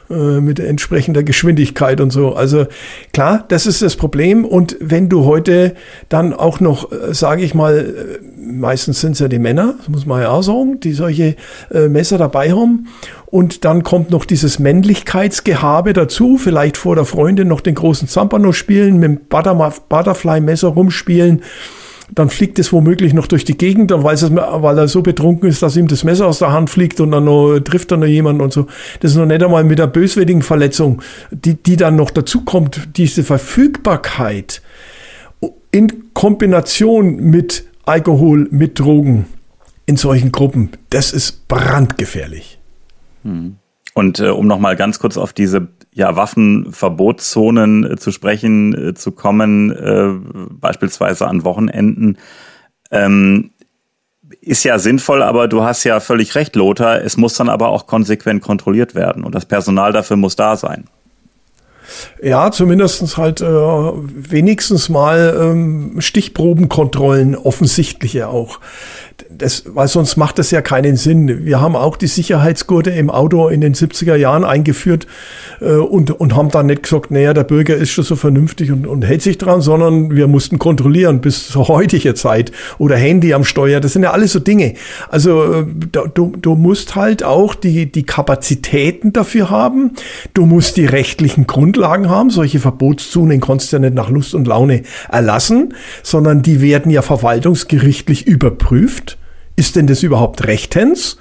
Äh, 0.10 0.42
mit 0.42 0.60
entsprechender 0.60 1.24
Geschwindigkeit 1.24 2.02
und 2.02 2.12
so. 2.12 2.34
Also 2.34 2.66
klar, 3.14 3.46
das 3.48 3.66
ist 3.66 3.82
das 3.82 3.96
Problem. 3.96 4.46
Und 4.46 4.76
wenn 4.80 5.10
du 5.10 5.26
heute 5.26 5.76
dann 6.10 6.34
auch 6.34 6.60
noch, 6.60 6.92
äh, 6.92 7.14
sage 7.14 7.44
ich 7.44 7.54
mal, 7.54 7.78
äh, 7.78 8.24
meistens 8.38 9.02
sind 9.02 9.14
es 9.14 9.20
ja 9.20 9.28
die 9.28 9.40
Männer, 9.40 9.76
muss 9.88 10.06
man 10.06 10.22
ja 10.22 10.30
auch 10.30 10.42
sagen, 10.42 10.80
die 10.80 10.94
solche 10.94 11.36
äh, 11.72 11.88
Messer 11.88 12.18
dabei 12.18 12.52
haben. 12.52 12.88
Und 13.26 13.66
dann 13.66 13.84
kommt 13.84 14.12
noch 14.12 14.26
dieses 14.26 14.60
Männlichkeitsgehabe 14.60 15.94
dazu, 15.94 16.38
vielleicht 16.38 16.78
vor 16.78 16.96
der 16.96 17.06
Freundin 17.06 17.48
noch 17.48 17.62
den 17.62 17.76
großen 17.76 18.08
Zampano 18.08 18.52
spielen, 18.52 19.00
mit 19.00 19.10
dem 19.10 19.20
Butterfly-Messer 19.28 20.68
rumspielen 20.68 21.42
dann 22.12 22.30
fliegt 22.30 22.60
es 22.60 22.74
womöglich 22.74 23.14
noch 23.14 23.28
durch 23.28 23.46
die 23.46 23.58
Gegend, 23.58 23.92
dann 23.92 24.04
weiß 24.04 24.24
es, 24.24 24.36
weil 24.36 24.78
er 24.78 24.88
so 24.88 25.02
betrunken 25.02 25.50
ist, 25.50 25.64
dass 25.64 25.78
ihm 25.78 25.88
das 25.88 26.04
Messer 26.04 26.28
aus 26.28 26.40
der 26.40 26.52
Hand 26.52 26.70
fliegt 26.70 27.00
und 27.00 27.12
dann 27.12 27.26
noch, 27.26 27.60
trifft 27.60 27.92
er 27.92 27.98
noch 27.98 28.08
jemanden 28.08 28.42
und 28.42 28.54
so. 28.54 28.68
Das 29.00 29.12
ist 29.12 29.18
noch 29.18 29.26
nicht 29.26 29.44
einmal 29.44 29.64
mit 29.64 29.80
der 29.80 29.88
böswilligen 29.88 30.42
Verletzung, 30.42 31.02
die, 31.32 31.56
die 31.56 31.78
dann 31.78 31.96
noch 31.96 32.12
dazu 32.12 32.42
kommt, 32.42 32.98
diese 32.98 33.24
Verfügbarkeit 33.24 34.62
in 35.72 36.14
Kombination 36.14 37.18
mit 37.18 37.66
Alkohol, 37.86 38.48
mit 38.52 38.80
Drogen 38.80 39.26
in 39.86 39.98
solchen 39.98 40.32
Gruppen, 40.32 40.70
das 40.90 41.12
ist 41.12 41.48
brandgefährlich. 41.48 42.60
Hm. 43.24 43.58
Und 43.94 44.20
äh, 44.20 44.30
um 44.30 44.48
nochmal 44.48 44.76
ganz 44.76 45.00
kurz 45.00 45.18
auf 45.18 45.34
diese 45.34 45.68
ja, 45.94 46.16
Waffenverbotszonen 46.16 47.92
äh, 47.92 47.96
zu 47.98 48.12
sprechen 48.12 48.90
äh, 48.90 48.94
zu 48.94 49.12
kommen, 49.12 49.72
äh, 49.72 50.10
beispielsweise 50.52 51.28
an 51.28 51.44
Wochenenden, 51.44 52.18
ähm, 52.92 53.52
ist 54.42 54.64
ja 54.64 54.80
sinnvoll, 54.80 55.22
aber 55.22 55.48
du 55.48 55.64
hast 55.64 55.84
ja 55.84 56.00
völlig 56.00 56.36
recht, 56.36 56.56
Lothar. 56.56 57.02
Es 57.02 57.18
muss 57.18 57.36
dann 57.36 57.50
aber 57.50 57.70
auch 57.70 57.88
konsequent 57.88 58.42
kontrolliert 58.42 58.96
werden 58.96 59.24
und 59.24 59.36
das 59.36 59.46
Personal 59.46 59.94
dafür 59.94 60.18
muss 60.18 60.36
da 60.36 60.58
sein. 60.58 60.86
Ja, 62.22 62.52
zumindestens 62.52 63.18
halt 63.18 63.42
äh, 63.42 63.46
wenigstens 63.46 64.90
mal 64.90 65.38
ähm, 65.40 65.98
Stichprobenkontrollen, 66.00 67.36
offensichtliche 67.36 68.30
auch 68.30 68.60
das, 69.38 69.64
weil 69.68 69.88
sonst 69.88 70.18
macht 70.18 70.40
das 70.40 70.52
ja 70.52 70.62
keinen 70.62 70.96
Sinn. 70.96 71.46
Wir 71.46 71.62
haben 71.62 71.76
auch 71.76 71.98
die 71.98 72.08
Sicherheitsgurte 72.08 72.90
im 72.92 73.10
Auto 73.10 73.48
in 73.48 73.62
den 73.62 73.74
70er 73.74 74.16
Jahren 74.16 74.44
eingeführt 74.44 75.08
äh, 75.62 75.74
und, 75.74 76.12
und 76.12 76.36
haben 76.36 76.50
dann 76.50 76.68
nicht 76.68 76.84
gesagt, 76.84 77.12
naja, 77.12 77.34
der 77.34 77.44
Bürger 77.44 77.76
ist 77.76 77.92
schon 77.92 78.04
so 78.04 78.16
vernünftig 78.16 78.72
und, 78.72 78.88
und 78.88 79.04
hält 79.04 79.22
sich 79.22 79.38
dran, 79.38 79.62
sondern 79.62 80.16
wir 80.16 80.28
mussten 80.28 80.60
kontrollieren 80.60 81.22
bis 81.22 81.50
zur 81.50 81.68
heutigen 81.68 82.16
Zeit 82.16 82.52
oder 82.78 82.96
Handy 82.96 83.34
am 83.34 83.44
Steuer. 83.44 83.80
Das 83.80 83.94
sind 83.94 84.04
ja 84.04 84.12
alles 84.12 84.34
so 84.34 84.40
Dinge. 84.40 84.76
Also 85.10 85.44
äh, 85.62 85.66
du, 85.92 86.34
du 86.40 86.56
musst 86.56 86.96
halt 86.96 87.24
auch 87.24 87.56
die, 87.56 87.92
die 87.92 88.04
Kapazitäten 88.04 89.14
dafür 89.14 89.50
haben. 89.50 89.92
Du 90.34 90.46
musst 90.46 90.78
die 90.78 90.86
rechtlichen 90.86 91.48
Grundlagen 91.48 92.10
haben. 92.10 92.30
Solche 92.30 92.60
Verbotszonen 92.60 93.42
kannst 93.42 93.72
du 93.72 93.78
ja 93.78 93.80
nicht 93.80 93.96
nach 93.96 94.10
Lust 94.10 94.36
und 94.36 94.48
Laune 94.48 94.84
erlassen, 95.10 95.74
sondern 96.04 96.42
die 96.42 96.62
werden 96.62 96.92
ja 96.92 97.02
verwaltungsgerichtlich 97.02 98.28
überprüft. 98.28 99.18
Ist 99.56 99.76
denn 99.76 99.88
das 99.88 100.04
überhaupt 100.04 100.46
rechtens? 100.46 101.18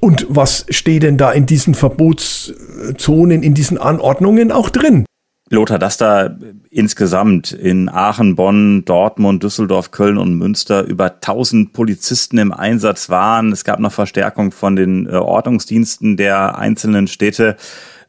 Und 0.00 0.26
was 0.28 0.66
steht 0.70 1.02
denn 1.02 1.16
da 1.16 1.32
in 1.32 1.46
diesen 1.46 1.74
Verbotszonen, 1.74 3.42
in 3.42 3.54
diesen 3.54 3.78
Anordnungen 3.78 4.52
auch 4.52 4.70
drin? 4.70 5.04
Lothar, 5.48 5.78
dass 5.78 5.96
da 5.96 6.36
insgesamt 6.70 7.52
in 7.52 7.88
Aachen, 7.88 8.34
Bonn, 8.34 8.84
Dortmund, 8.84 9.44
Düsseldorf, 9.44 9.92
Köln 9.92 10.18
und 10.18 10.34
Münster 10.34 10.84
über 10.84 11.06
1000 11.06 11.72
Polizisten 11.72 12.38
im 12.38 12.52
Einsatz 12.52 13.10
waren. 13.10 13.52
Es 13.52 13.62
gab 13.62 13.78
noch 13.78 13.92
Verstärkung 13.92 14.50
von 14.50 14.74
den 14.74 15.06
äh, 15.06 15.10
Ordnungsdiensten 15.12 16.16
der 16.16 16.58
einzelnen 16.58 17.06
Städte. 17.06 17.56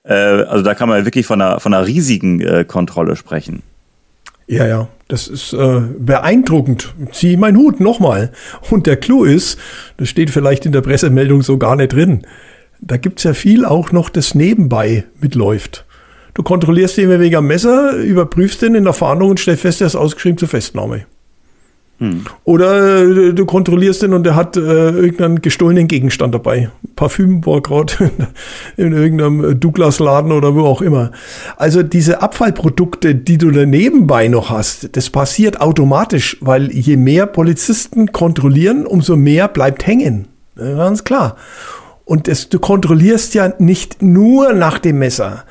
Äh, 0.04 0.14
also 0.14 0.64
da 0.64 0.74
kann 0.74 0.90
man 0.90 1.06
wirklich 1.06 1.28
von 1.28 1.40
einer, 1.40 1.60
von 1.60 1.76
einer 1.76 1.86
riesigen 1.86 2.42
äh, 2.42 2.66
Kontrolle 2.66 3.16
sprechen. 3.16 3.62
Ja, 4.48 4.66
ja, 4.66 4.88
das 5.08 5.28
ist 5.28 5.54
äh, 5.54 5.82
beeindruckend. 6.00 6.94
Zieh 7.12 7.38
mein 7.38 7.56
Hut 7.56 7.80
nochmal. 7.80 8.32
Und 8.70 8.88
der 8.88 8.98
Clou 8.98 9.24
ist, 9.24 9.58
das 9.98 10.10
steht 10.10 10.30
vielleicht 10.30 10.66
in 10.66 10.72
der 10.72 10.82
Pressemeldung 10.82 11.42
so 11.42 11.58
gar 11.58 11.76
nicht 11.76 11.94
drin. 11.94 12.24
Da 12.80 12.98
gibt's 12.98 13.24
ja 13.24 13.34
viel 13.34 13.66
auch 13.66 13.92
noch, 13.92 14.10
das 14.10 14.36
nebenbei 14.36 15.06
mitläuft. 15.20 15.86
Du 16.34 16.44
kontrollierst 16.44 16.98
den 16.98 17.20
wegen 17.20 17.36
am 17.36 17.48
Messer, 17.48 17.94
überprüfst 17.94 18.62
den 18.62 18.76
in 18.76 18.84
der 18.84 18.94
Fahndung 18.94 19.32
und 19.32 19.40
stellst 19.40 19.64
fest, 19.64 19.82
er 19.82 19.88
ist 19.88 19.96
ausgeschrieben 19.96 20.38
zur 20.38 20.48
Festnahme. 20.48 21.06
Hm. 22.00 22.26
Oder 22.44 23.02
äh, 23.02 23.34
du 23.34 23.46
kontrollierst 23.46 24.04
den 24.04 24.14
und 24.14 24.24
der 24.24 24.36
hat 24.36 24.56
äh, 24.56 24.60
irgendeinen 24.60 25.42
gestohlenen 25.42 25.88
Gegenstand 25.88 26.36
dabei. 26.36 26.70
Parfüm 26.96 27.44
war 27.46 27.62
gerade 27.62 28.12
in 28.78 28.94
irgendeinem 28.94 29.60
Douglas-Laden 29.60 30.32
oder 30.32 30.54
wo 30.54 30.66
auch 30.66 30.82
immer. 30.82 31.12
Also 31.56 31.82
diese 31.82 32.22
Abfallprodukte, 32.22 33.16
die 33.16 33.40
du 33.40 33.50
nebenbei 33.50 34.28
noch 34.28 34.52
hast, 34.52 34.96
das 34.96 35.10
passiert 35.10 35.60
automatisch, 35.60 36.38
weil 36.42 36.72
je 36.72 36.98
mehr 36.98 37.26
Polizisten 37.26 38.12
kontrollieren, 38.12 38.86
umso 38.86 39.16
mehr 39.16 39.48
bleibt 39.48 39.88
hängen. 39.88 40.28
Ganz 40.56 41.04
klar. 41.04 41.36
Und 42.06 42.28
das, 42.28 42.50
du 42.50 42.60
kontrollierst 42.60 43.34
ja 43.34 43.54
nicht 43.60 44.02
nur 44.02 44.54
nach 44.54 44.80
dem 44.80 45.00
Messer 45.00 45.44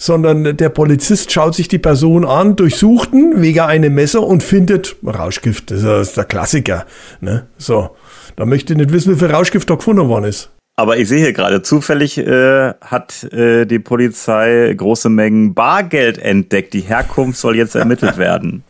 sondern 0.00 0.56
der 0.56 0.70
Polizist 0.70 1.30
schaut 1.30 1.54
sich 1.54 1.68
die 1.68 1.78
Person 1.78 2.24
an, 2.24 2.56
durchsucht 2.56 3.12
ihn 3.12 3.34
wegen 3.36 3.60
einem 3.60 3.94
Messer 3.94 4.22
und 4.22 4.42
findet 4.42 4.96
Rauschgift. 5.04 5.70
Das 5.70 5.82
ist 5.82 6.16
der 6.16 6.24
Klassiker. 6.24 6.86
Ne? 7.20 7.46
So, 7.58 7.90
da 8.34 8.46
möchte 8.46 8.72
ich 8.72 8.78
nicht 8.78 8.92
wissen, 8.92 9.14
wie 9.14 9.18
viel 9.18 9.30
Rauschgift 9.30 9.68
da 9.68 9.74
gefunden 9.74 10.08
worden 10.08 10.24
ist. 10.24 10.50
Aber 10.76 10.96
ich 10.96 11.06
sehe 11.06 11.18
hier 11.18 11.34
gerade, 11.34 11.60
zufällig 11.60 12.16
äh, 12.16 12.72
hat 12.80 13.24
äh, 13.34 13.66
die 13.66 13.78
Polizei 13.78 14.72
große 14.74 15.10
Mengen 15.10 15.52
Bargeld 15.52 16.16
entdeckt. 16.16 16.72
Die 16.72 16.80
Herkunft 16.80 17.38
soll 17.38 17.56
jetzt 17.56 17.74
ermittelt 17.74 18.16
werden. 18.16 18.64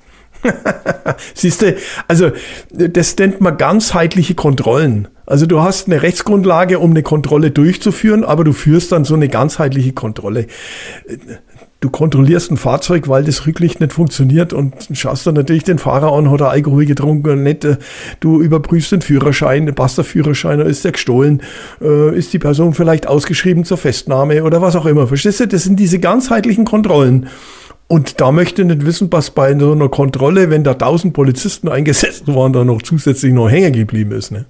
Siehst 1.34 1.62
du, 1.62 1.76
also 2.08 2.32
das 2.72 3.16
nennt 3.16 3.40
man 3.40 3.56
ganzheitliche 3.56 4.34
Kontrollen. 4.34 5.06
Also 5.30 5.46
du 5.46 5.60
hast 5.60 5.86
eine 5.86 6.02
Rechtsgrundlage, 6.02 6.80
um 6.80 6.90
eine 6.90 7.04
Kontrolle 7.04 7.52
durchzuführen, 7.52 8.24
aber 8.24 8.42
du 8.42 8.52
führst 8.52 8.90
dann 8.90 9.04
so 9.04 9.14
eine 9.14 9.28
ganzheitliche 9.28 9.92
Kontrolle. 9.92 10.48
Du 11.78 11.88
kontrollierst 11.88 12.50
ein 12.50 12.56
Fahrzeug, 12.56 13.08
weil 13.08 13.22
das 13.22 13.46
Rücklicht 13.46 13.78
nicht 13.78 13.92
funktioniert 13.92 14.52
und 14.52 14.74
schaust 14.92 15.28
dann 15.28 15.36
natürlich 15.36 15.62
den 15.62 15.78
Fahrer 15.78 16.12
an, 16.14 16.32
hat 16.32 16.40
er 16.40 16.50
Alkohol 16.50 16.84
getrunken 16.84 17.26
oder 17.26 17.36
nicht. 17.36 17.64
Du 18.18 18.42
überprüfst 18.42 18.90
den 18.90 19.02
Führerschein, 19.02 19.72
passt 19.72 19.98
der 19.98 20.04
Führerschein 20.04 20.60
oder 20.60 20.68
ist 20.68 20.84
der 20.84 20.92
gestohlen? 20.92 21.42
Äh, 21.80 22.18
ist 22.18 22.32
die 22.32 22.40
Person 22.40 22.74
vielleicht 22.74 23.06
ausgeschrieben 23.06 23.64
zur 23.64 23.78
Festnahme 23.78 24.42
oder 24.42 24.60
was 24.60 24.74
auch 24.74 24.84
immer? 24.84 25.06
Verstehst 25.06 25.38
du? 25.38 25.46
Das 25.46 25.62
sind 25.62 25.78
diese 25.78 26.00
ganzheitlichen 26.00 26.64
Kontrollen. 26.64 27.28
Und 27.86 28.20
da 28.20 28.32
möchte 28.32 28.62
ich 28.62 28.68
nicht 28.68 28.84
wissen, 28.84 29.06
was 29.12 29.30
bei 29.30 29.56
so 29.56 29.70
einer 29.70 29.88
Kontrolle, 29.88 30.50
wenn 30.50 30.64
da 30.64 30.74
tausend 30.74 31.14
Polizisten 31.14 31.68
eingesetzt 31.68 32.24
waren, 32.26 32.52
da 32.52 32.64
noch 32.64 32.82
zusätzlich 32.82 33.32
noch 33.32 33.48
hängen 33.48 33.72
geblieben 33.72 34.10
ist. 34.10 34.32
Ne? 34.32 34.46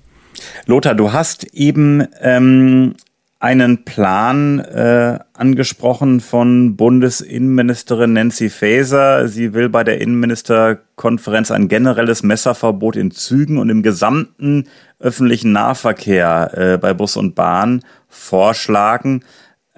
Lothar, 0.67 0.95
du 0.95 1.13
hast 1.13 1.45
eben 1.55 2.07
ähm, 2.21 2.95
einen 3.41 3.85
Plan 3.85 4.59
äh, 4.59 5.19
angesprochen 5.33 6.21
von 6.21 6.77
Bundesinnenministerin 6.77 8.13
Nancy 8.13 8.51
Faeser. 8.51 9.29
Sie 9.29 9.55
will 9.55 9.71
bei 9.71 9.83
der 9.83 9.99
Innenministerkonferenz 9.99 11.51
ein 11.51 11.69
generelles 11.69 12.23
Messerverbot 12.23 12.97
in 12.97 13.11
Zügen 13.11 13.57
und 13.57 13.71
im 13.71 13.83
gesamten 13.83 14.69
öffentlichen 14.99 15.53
Nahverkehr 15.53 16.51
äh, 16.55 16.79
bei 16.79 16.93
Bus 16.93 17.17
und 17.17 17.35
Bahn 17.35 17.83
vorschlagen. 18.09 19.25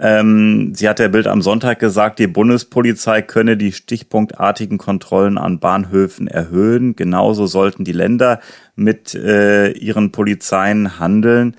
Ähm, 0.05 0.75
sie 0.75 0.89
hat 0.89 0.99
der 0.99 1.09
Bild 1.09 1.29
am 1.29 1.43
Sonntag 1.43 1.79
gesagt, 1.79 2.19
die 2.19 2.27
Bundespolizei 2.27 3.23
könne 3.23 3.57
die 3.57 3.71
stichpunktartigen 3.71 4.77
Kontrollen 4.77 5.39
an 5.39 5.61
Bahnhöfen 5.61 6.27
erhöhen. 6.27 6.97
Genauso 6.97 7.47
sollten 7.47 7.85
die 7.85 7.93
Länder 7.93 8.41
mit 8.75 9.15
äh, 9.15 9.71
ihren 9.71 10.11
Polizeien 10.11 10.99
handeln. 10.99 11.55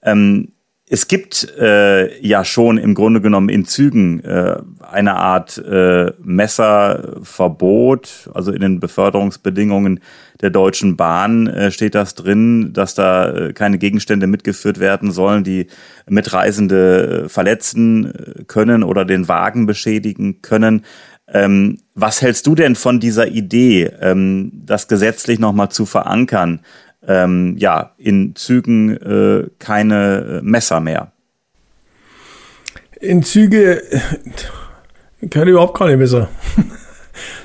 Ähm, 0.00 0.52
es 0.90 1.08
gibt 1.08 1.52
äh, 1.58 2.18
ja 2.26 2.44
schon 2.44 2.78
im 2.78 2.94
Grunde 2.94 3.20
genommen 3.20 3.48
in 3.48 3.66
Zügen 3.66 4.24
äh, 4.24 4.56
eine 4.80 5.16
Art 5.16 5.58
äh, 5.58 6.12
Messerverbot, 6.22 8.30
also 8.32 8.52
in 8.52 8.60
den 8.60 8.80
Beförderungsbedingungen 8.80 10.00
der 10.40 10.50
Deutschen 10.50 10.96
Bahn 10.96 11.46
äh, 11.46 11.70
steht 11.70 11.94
das 11.94 12.14
drin, 12.14 12.72
dass 12.72 12.94
da 12.94 13.30
äh, 13.30 13.52
keine 13.52 13.78
Gegenstände 13.78 14.26
mitgeführt 14.26 14.80
werden 14.80 15.10
sollen, 15.10 15.44
die 15.44 15.66
Mitreisende 16.08 17.24
äh, 17.24 17.28
verletzen 17.28 18.14
äh, 18.14 18.44
können 18.44 18.82
oder 18.82 19.04
den 19.04 19.28
Wagen 19.28 19.66
beschädigen 19.66 20.40
können. 20.40 20.84
Ähm, 21.30 21.80
was 21.94 22.22
hältst 22.22 22.46
du 22.46 22.54
denn 22.54 22.74
von 22.74 23.00
dieser 23.00 23.28
Idee, 23.28 23.90
ähm, 24.00 24.50
das 24.54 24.88
gesetzlich 24.88 25.38
nochmal 25.38 25.68
zu 25.68 25.84
verankern? 25.84 26.60
Ähm, 27.08 27.56
ja, 27.58 27.94
in 27.96 28.36
Zügen 28.36 28.96
äh, 28.96 29.48
keine 29.58 30.40
äh, 30.40 30.42
Messer 30.42 30.78
mehr. 30.80 31.10
In 33.00 33.22
Züge 33.22 33.82
keine 35.30 35.50
überhaupt 35.50 35.76
keine 35.76 35.96
Messer. 35.96 36.28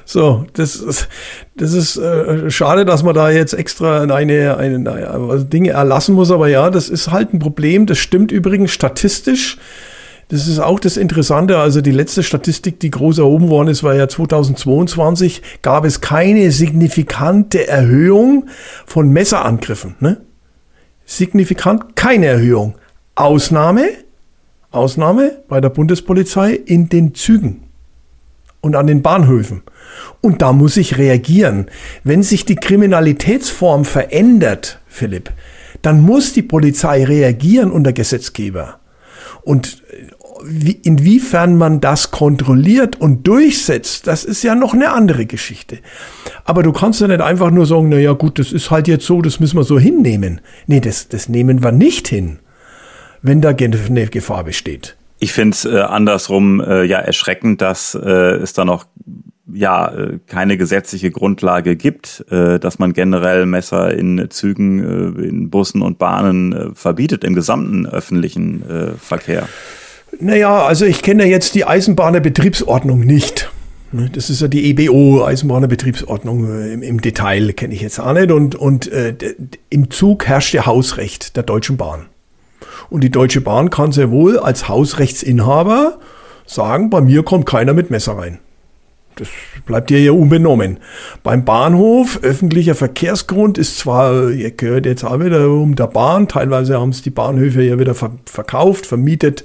So, 0.06 0.46
das 0.54 0.76
ist, 0.76 1.08
das 1.56 1.74
ist 1.74 1.96
äh, 1.98 2.52
schade, 2.52 2.84
dass 2.86 3.04
man 3.04 3.16
da 3.16 3.32
jetzt 3.32 3.54
extra 3.54 4.02
eine, 4.02 4.58
eine, 4.58 4.58
eine 4.58 4.92
also 4.92 5.46
Dinge 5.46 5.72
erlassen 5.72 6.14
muss, 6.14 6.30
aber 6.30 6.50
ja, 6.50 6.70
das 6.70 6.90
ist 6.90 7.10
halt 7.10 7.34
ein 7.34 7.40
Problem. 7.40 7.86
Das 7.86 7.98
stimmt 8.00 8.32
übrigens 8.32 8.72
statistisch 8.72 9.58
Das 10.30 10.48
ist 10.48 10.60
auch 10.60 10.80
das 10.80 10.98
Interessante. 10.98 11.58
Also 11.58 11.82
die 11.82 11.92
letzte 11.92 12.24
Statistik, 12.24 12.80
die 12.80 12.92
groß 12.92 13.20
erhoben 13.20 13.50
worden 13.50 13.68
ist, 13.68 13.84
war 13.84 13.96
ja 13.96 14.08
2022, 14.08 15.42
gab 15.62 15.86
es 15.86 16.02
keine 16.02 16.52
signifikante 16.52 17.68
Erhöhung 17.68 18.48
von 18.86 19.10
Messerangriffen. 19.10 19.96
Ne? 20.00 20.22
Signifikant 21.06 21.96
keine 21.96 22.28
Erhöhung. 22.28 22.76
Ausnahme, 23.16 23.90
Ausnahme 24.72 25.44
bei 25.48 25.62
der 25.62 25.70
Bundespolizei 25.70 26.54
in 26.54 26.90
den 26.90 27.14
Zügen 27.14 27.64
und 28.62 28.76
an 28.76 28.88
den 28.88 29.04
Bahnhöfen. 29.04 29.62
Und 30.22 30.42
da 30.42 30.54
muss 30.54 30.78
ich 30.78 30.98
reagieren. 30.98 31.68
Wenn 32.04 32.24
sich 32.24 32.46
die 32.46 32.56
Kriminalitätsform 32.56 33.86
verändert, 33.86 34.80
Philipp, 34.88 35.32
dann 35.82 36.02
muss 36.02 36.34
die 36.34 36.42
Polizei 36.42 37.04
reagieren 37.04 37.72
und 37.72 37.84
der 37.84 37.94
Gesetzgeber. 37.94 38.80
Und 39.44 39.83
inwiefern 40.84 41.58
man 41.58 41.80
das 41.80 42.12
kontrolliert 42.12 43.00
und 43.00 43.28
durchsetzt, 43.28 44.08
das 44.08 44.24
ist 44.24 44.44
ja 44.44 44.56
noch 44.56 44.74
eine 44.74 44.92
andere 44.92 45.26
Geschichte. 45.26 45.80
Aber 46.46 46.64
du 46.64 46.72
kannst 46.72 47.02
ja 47.02 47.08
nicht 47.08 47.22
einfach 47.22 47.52
nur 47.52 47.66
sagen, 47.66 47.90
na 47.90 47.98
ja 47.98 48.14
gut, 48.14 48.40
das 48.40 48.52
ist 48.52 48.72
halt 48.72 48.88
jetzt 48.88 49.06
so, 49.06 49.22
das 49.22 49.40
müssen 49.40 49.58
wir 49.58 49.64
so 49.64 49.80
hinnehmen. 49.80 50.42
Nee, 50.68 50.80
das, 50.80 51.08
das 51.08 51.30
nehmen 51.30 51.64
wir 51.64 51.72
nicht 51.72 52.08
hin, 52.08 52.40
wenn 53.22 53.42
da 53.42 53.50
eine 53.50 54.08
Gefahr 54.08 54.44
besteht. 54.44 54.96
Ich 55.20 55.32
finde 55.32 55.56
es 55.56 55.66
äh, 55.66 55.80
andersrum 55.80 56.60
äh, 56.60 56.84
ja 56.84 57.00
erschreckend, 57.00 57.62
dass 57.62 57.96
äh, 57.96 58.10
es 58.10 58.54
da 58.54 58.66
noch 58.66 58.86
ja 59.52 59.88
äh, 59.88 60.20
keine 60.26 60.58
gesetzliche 60.58 61.12
Grundlage 61.12 61.76
gibt, 61.76 62.26
äh, 62.30 62.60
dass 62.60 62.80
man 62.80 62.94
generell 62.94 63.46
Messer 63.46 63.94
in 63.94 64.28
Zügen, 64.30 64.80
äh, 65.20 65.28
in 65.28 65.50
Bussen 65.50 65.82
und 65.82 65.98
Bahnen 65.98 66.76
verbietet 66.76 67.24
im 67.24 67.34
gesamten 67.34 67.86
öffentlichen 67.86 68.64
Verkehr. 69.00 69.48
Naja, 70.20 70.66
also 70.66 70.86
ich 70.86 71.02
kenne 71.02 71.24
ja 71.24 71.30
jetzt 71.30 71.56
die 71.56 71.66
Eisenbahnerbetriebsordnung 71.66 73.00
nicht. 73.02 73.52
Ne, 73.92 74.10
das 74.12 74.30
ist 74.30 74.42
ja 74.42 74.48
die 74.48 74.70
EBO, 74.72 75.24
Eisenbahnerbetriebsordnung 75.24 76.50
äh, 76.50 76.74
im, 76.74 76.82
im 76.82 77.02
Detail, 77.02 77.54
kenne 77.54 77.76
ich 77.76 77.82
jetzt 77.82 78.00
auch 78.00 78.14
nicht. 78.14 78.32
Und, 78.32 78.56
und 78.56 78.92
äh, 78.92 79.16
im 79.70 79.92
Zug 79.92 80.26
herrscht 80.26 80.54
ja 80.54 80.66
Hausrecht 80.66 81.36
der 81.36 81.44
Deutschen 81.44 81.78
Bahn. 81.78 82.08
Und 82.90 83.04
die 83.04 83.12
Deutsche 83.12 83.42
Bahn 83.42 83.70
kann 83.70 83.92
sehr 83.92 84.12
wohl 84.12 84.40
als 84.40 84.68
Hausrechtsinhaber 84.68 86.00
sagen, 86.46 86.90
bei 86.90 87.02
mir 87.02 87.24
kommt 87.24 87.46
keiner 87.46 87.74
mit 87.74 87.90
Messer 87.92 88.18
rein. 88.18 88.40
Das 89.16 89.28
bleibt 89.66 89.90
dir 89.90 90.00
ja 90.02 90.12
unbenommen. 90.12 90.80
Beim 91.22 91.46
Bahnhof, 91.46 92.20
öffentlicher 92.24 92.76
Verkehrsgrund 92.76 93.58
ist 93.58 93.78
zwar, 93.78 94.32
ihr 94.32 94.52
gehört 94.52 94.86
jetzt 94.86 95.04
auch 95.04 95.20
wieder 95.20 95.50
um 95.50 95.76
der 95.76 95.88
Bahn, 95.88 96.28
teilweise 96.28 96.80
haben 96.80 96.90
es 96.90 97.02
die 97.02 97.10
Bahnhöfe 97.10 97.62
ja 97.62 97.80
wieder 97.80 97.96
verkauft, 97.96 98.86
vermietet, 98.86 99.44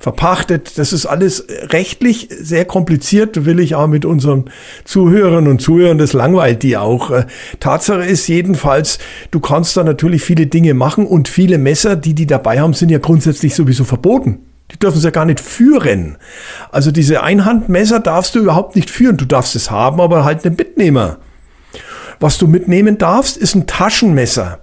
verpachtet. 0.00 0.78
Das 0.78 0.92
ist 0.92 1.06
alles 1.06 1.46
rechtlich 1.68 2.28
sehr 2.30 2.64
kompliziert, 2.64 3.44
will 3.44 3.60
ich 3.60 3.74
auch 3.74 3.88
mit 3.88 4.04
unseren 4.04 4.50
Zuhörern 4.84 5.48
und 5.48 5.60
Zuhörern, 5.60 5.98
das 5.98 6.12
langweilt 6.12 6.62
die 6.62 6.76
auch. 6.76 7.10
Äh, 7.10 7.26
Tatsache 7.60 8.04
ist 8.04 8.26
jedenfalls, 8.28 8.98
du 9.30 9.40
kannst 9.40 9.76
da 9.76 9.84
natürlich 9.84 10.22
viele 10.22 10.46
Dinge 10.46 10.74
machen 10.74 11.06
und 11.06 11.28
viele 11.28 11.58
Messer, 11.58 11.96
die 11.96 12.14
die 12.14 12.26
dabei 12.26 12.60
haben, 12.60 12.74
sind 12.74 12.90
ja 12.90 12.98
grundsätzlich 12.98 13.54
sowieso 13.54 13.84
verboten. 13.84 14.49
Die 14.72 14.78
dürfen 14.78 15.00
sie 15.00 15.06
ja 15.06 15.10
gar 15.10 15.24
nicht 15.24 15.40
führen. 15.40 16.16
Also 16.70 16.90
diese 16.90 17.22
Einhandmesser 17.22 18.00
darfst 18.00 18.34
du 18.34 18.40
überhaupt 18.40 18.76
nicht 18.76 18.90
führen. 18.90 19.16
Du 19.16 19.24
darfst 19.24 19.56
es 19.56 19.70
haben, 19.70 20.00
aber 20.00 20.24
halt 20.24 20.44
einen 20.44 20.56
Mitnehmer. 20.56 21.18
Was 22.20 22.38
du 22.38 22.46
mitnehmen 22.46 22.98
darfst, 22.98 23.36
ist 23.36 23.54
ein 23.54 23.66
Taschenmesser. 23.66 24.60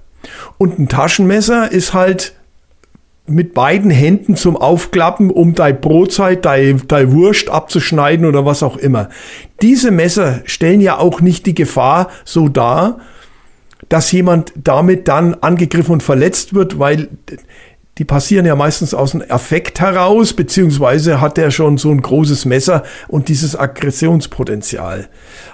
Und 0.57 0.79
ein 0.79 0.87
Taschenmesser 0.87 1.71
ist 1.71 1.93
halt 1.93 2.33
mit 3.27 3.53
beiden 3.53 3.91
Händen 3.91 4.37
zum 4.37 4.55
Aufklappen, 4.55 5.29
um 5.31 5.53
dein 5.53 5.81
Brotzeit, 5.81 6.45
dein, 6.45 6.81
dein 6.87 7.11
Wurst 7.11 7.49
abzuschneiden 7.49 8.25
oder 8.25 8.45
was 8.45 8.63
auch 8.63 8.77
immer. 8.77 9.09
Diese 9.61 9.91
Messer 9.91 10.41
stellen 10.45 10.79
ja 10.79 10.97
auch 10.97 11.19
nicht 11.19 11.45
die 11.45 11.53
Gefahr 11.53 12.09
so 12.23 12.47
dar, 12.47 12.99
dass 13.89 14.11
jemand 14.11 14.53
damit 14.55 15.07
dann 15.07 15.35
angegriffen 15.35 15.93
und 15.93 16.03
verletzt 16.03 16.53
wird, 16.53 16.79
weil 16.79 17.09
die 17.97 18.05
passieren 18.05 18.45
ja 18.45 18.55
meistens 18.55 18.93
aus 18.93 19.11
dem 19.11 19.23
Affekt 19.27 19.79
heraus, 19.79 20.33
beziehungsweise 20.33 21.19
hat 21.19 21.37
er 21.37 21.49
schon 21.49 21.77
so 21.77 21.89
ein 21.89 22.01
großes 22.01 22.45
Messer 22.45 22.83
und 23.07 23.27
dieses 23.27 23.57
Aggressionspotenzial. 23.57 25.07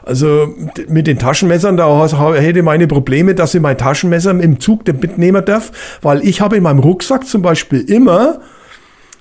Also 0.03 0.53
mit 0.87 1.07
den 1.07 1.19
Taschenmessern, 1.19 1.77
da 1.77 2.05
hätte 2.33 2.59
ich 2.59 2.65
meine 2.65 2.87
Probleme, 2.87 3.33
dass 3.33 3.55
ich 3.55 3.61
mein 3.61 3.77
Taschenmesser 3.77 4.31
im 4.31 4.59
Zug 4.59 4.85
mitnehmen 4.85 5.43
darf, 5.45 5.71
weil 6.01 6.25
ich 6.27 6.41
habe 6.41 6.57
in 6.57 6.63
meinem 6.63 6.79
Rucksack 6.79 7.25
zum 7.25 7.41
Beispiel 7.41 7.79
immer 7.79 8.41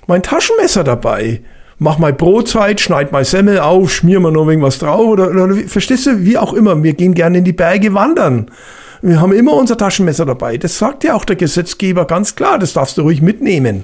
mein 0.07 0.21
Taschenmesser 0.21 0.83
dabei. 0.83 1.41
Mach 1.79 1.97
mal 1.97 2.13
Brotzeit, 2.13 2.81
schneid 2.81 3.11
mal 3.11 3.25
Semmel 3.25 3.59
auf, 3.59 3.91
schmier 3.91 4.19
mal 4.19 4.31
noch 4.31 4.47
irgendwas 4.47 4.79
drauf 4.79 5.05
oder, 5.05 5.29
oder 5.29 5.55
verstehst 5.67 6.05
du, 6.05 6.23
wie 6.23 6.37
auch 6.37 6.53
immer. 6.53 6.81
Wir 6.83 6.93
gehen 6.93 7.13
gerne 7.13 7.39
in 7.39 7.43
die 7.43 7.53
Berge 7.53 7.93
wandern. 7.93 8.51
Wir 9.05 9.19
haben 9.19 9.33
immer 9.33 9.51
unser 9.51 9.77
Taschenmesser 9.77 10.25
dabei. 10.25 10.55
Das 10.55 10.77
sagt 10.77 11.03
ja 11.03 11.13
auch 11.13 11.25
der 11.25 11.35
Gesetzgeber 11.35 12.05
ganz 12.05 12.37
klar. 12.37 12.57
Das 12.57 12.71
darfst 12.71 12.97
du 12.97 13.01
ruhig 13.01 13.21
mitnehmen. 13.21 13.83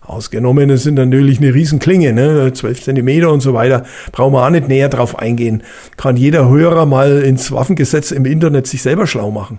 Ausgenommen, 0.00 0.70
es 0.70 0.84
sind 0.84 0.94
natürlich 0.94 1.36
eine 1.36 1.52
Riesenklinge, 1.52 2.14
ne? 2.14 2.50
12 2.50 2.82
Zentimeter 2.82 3.30
und 3.30 3.42
so 3.42 3.52
weiter. 3.52 3.84
Brauchen 4.10 4.32
wir 4.32 4.42
auch 4.42 4.48
nicht 4.48 4.66
näher 4.66 4.88
drauf 4.88 5.18
eingehen. 5.18 5.62
Kann 5.98 6.16
jeder 6.16 6.48
Hörer 6.48 6.86
mal 6.86 7.20
ins 7.20 7.52
Waffengesetz 7.52 8.10
im 8.10 8.24
Internet 8.24 8.66
sich 8.66 8.80
selber 8.80 9.06
schlau 9.06 9.30
machen. 9.30 9.58